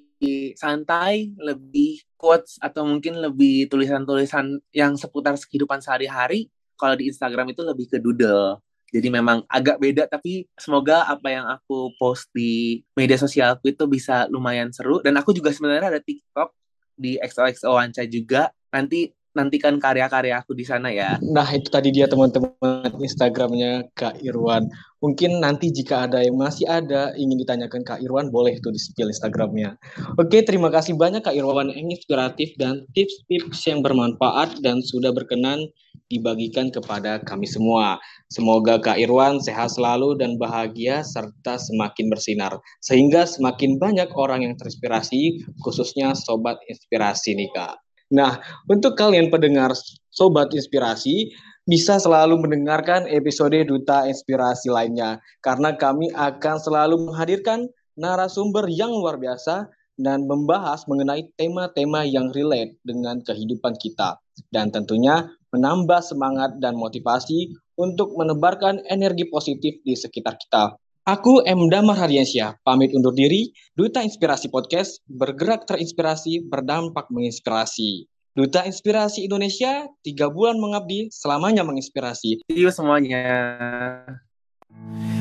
santai, 0.55 1.35
lebih 1.35 1.99
quotes 2.15 2.55
atau 2.63 2.87
mungkin 2.87 3.19
lebih 3.19 3.67
tulisan-tulisan 3.67 4.63
yang 4.71 4.95
seputar 4.95 5.35
kehidupan 5.35 5.83
sehari-hari. 5.83 6.47
Kalau 6.79 6.95
di 6.95 7.11
Instagram 7.11 7.51
itu 7.51 7.61
lebih 7.67 7.91
ke 7.91 7.99
doodle. 7.99 8.63
Jadi 8.93 9.09
memang 9.09 9.41
agak 9.49 9.81
beda 9.81 10.05
tapi 10.05 10.45
semoga 10.53 11.09
apa 11.09 11.27
yang 11.33 11.49
aku 11.49 11.97
post 11.97 12.29
di 12.29 12.85
media 12.93 13.17
sosialku 13.17 13.73
itu 13.73 13.89
bisa 13.89 14.29
lumayan 14.29 14.69
seru 14.69 15.01
dan 15.01 15.17
aku 15.17 15.33
juga 15.33 15.49
sebenarnya 15.49 15.97
ada 15.97 16.01
TikTok 16.01 16.53
di 16.93 17.17
XOXO 17.17 17.73
Wanca 17.73 18.05
juga. 18.05 18.53
Nanti 18.69 19.09
nantikan 19.33 19.81
karya-karya 19.81 20.39
aku 20.39 20.53
di 20.53 20.65
sana 20.65 20.93
ya. 20.93 21.17
Nah 21.21 21.45
itu 21.49 21.69
tadi 21.69 21.89
dia 21.89 22.05
teman-teman 22.05 22.93
Instagramnya 23.01 23.89
Kak 23.97 24.21
Irwan. 24.21 24.69
Mungkin 25.03 25.43
nanti 25.43 25.67
jika 25.73 26.07
ada 26.07 26.23
yang 26.23 26.39
masih 26.39 26.63
ada 26.69 27.11
ingin 27.19 27.35
ditanyakan 27.41 27.83
Kak 27.83 27.99
Irwan 27.99 28.31
boleh 28.31 28.55
tuh 28.63 28.71
di 28.71 28.79
spill 28.79 29.11
Instagramnya. 29.11 29.75
Oke 30.15 30.45
terima 30.45 30.71
kasih 30.71 30.95
banyak 30.95 31.25
Kak 31.25 31.35
Irwan 31.35 31.73
yang 31.73 31.91
inspiratif 31.91 32.55
dan 32.55 32.87
tips-tips 32.95 33.67
yang 33.67 33.83
bermanfaat 33.83 34.61
dan 34.63 34.79
sudah 34.79 35.11
berkenan 35.11 35.67
dibagikan 36.13 36.69
kepada 36.69 37.17
kami 37.25 37.49
semua. 37.49 37.97
Semoga 38.29 38.77
Kak 38.77 39.01
Irwan 39.01 39.41
sehat 39.41 39.73
selalu 39.73 40.17
dan 40.21 40.37
bahagia 40.37 41.01
serta 41.01 41.57
semakin 41.57 42.13
bersinar. 42.13 42.53
Sehingga 42.85 43.25
semakin 43.25 43.81
banyak 43.81 44.13
orang 44.13 44.45
yang 44.45 44.53
terinspirasi 44.57 45.41
khususnya 45.65 46.13
Sobat 46.13 46.61
Inspirasi 46.69 47.33
nih 47.33 47.49
Kak. 47.57 47.82
Nah, 48.13 48.37
untuk 48.69 48.93
kalian 48.93 49.33
pendengar 49.33 49.73
Sobat 50.13 50.53
Inspirasi, 50.53 51.33
bisa 51.65 51.97
selalu 51.97 52.37
mendengarkan 52.45 53.09
episode 53.09 53.57
Duta 53.65 54.05
Inspirasi 54.05 54.69
lainnya, 54.69 55.17
karena 55.41 55.73
kami 55.73 56.13
akan 56.13 56.61
selalu 56.61 57.09
menghadirkan 57.09 57.65
narasumber 57.97 58.69
yang 58.69 58.93
luar 58.93 59.17
biasa 59.17 59.65
dan 59.97 60.29
membahas 60.29 60.85
mengenai 60.85 61.25
tema-tema 61.41 62.05
yang 62.05 62.29
relate 62.37 62.77
dengan 62.85 63.17
kehidupan 63.25 63.73
kita. 63.81 64.21
Dan 64.53 64.69
tentunya 64.69 65.29
menambah 65.53 66.01
semangat 66.05 66.57
dan 66.61 66.77
motivasi 66.77 67.53
untuk 67.77 68.13
menebarkan 68.13 68.81
energi 68.89 69.25
positif 69.29 69.81
di 69.81 69.93
sekitar 69.97 70.37
kita. 70.37 70.77
Aku 71.03 71.43
M. 71.43 71.67
Damar 71.67 71.99
Hardiansyah, 71.99 72.63
pamit 72.63 72.95
undur 72.95 73.11
diri. 73.11 73.51
Duta 73.75 73.99
Inspirasi 73.99 74.47
Podcast, 74.47 75.03
bergerak 75.11 75.67
terinspirasi, 75.67 76.47
berdampak 76.47 77.11
menginspirasi. 77.11 78.07
Duta 78.31 78.63
Inspirasi 78.63 79.27
Indonesia, 79.27 79.83
tiga 79.99 80.31
bulan 80.31 80.63
mengabdi, 80.63 81.11
selamanya 81.11 81.67
menginspirasi. 81.67 82.47
See 82.47 82.55
you 82.55 82.71
semuanya. 82.71 83.19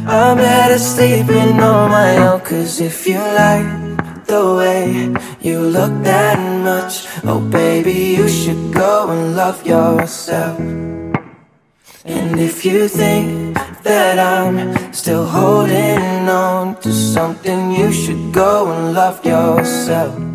I'm 0.07 0.39
better 0.39 0.79
sleeping 0.79 1.59
on 1.59 1.91
my 1.91 2.15
own 2.31 2.39
Cause 2.47 2.79
if 2.79 3.03
you 3.03 3.19
like 3.19 3.67
the 4.31 4.39
way 4.39 4.87
you 5.43 5.61
look 5.61 5.93
that 6.03 6.41
much 6.65 7.07
Oh 7.23 7.39
baby 7.39 8.17
you 8.17 8.27
should 8.27 8.73
go 8.73 9.13
and 9.13 9.37
love 9.37 9.63
yourself 9.63 10.59
And 12.03 12.41
if 12.41 12.65
you 12.65 12.89
think 12.89 13.52
that 13.83 14.19
I'm 14.19 14.93
still 14.93 15.27
holding 15.27 16.29
on 16.29 16.81
to 16.81 16.93
something, 16.93 17.73
you 17.73 17.93
should 17.93 18.33
go 18.33 18.71
and 18.73 18.95
love 18.95 19.25
yourself. 19.25 20.32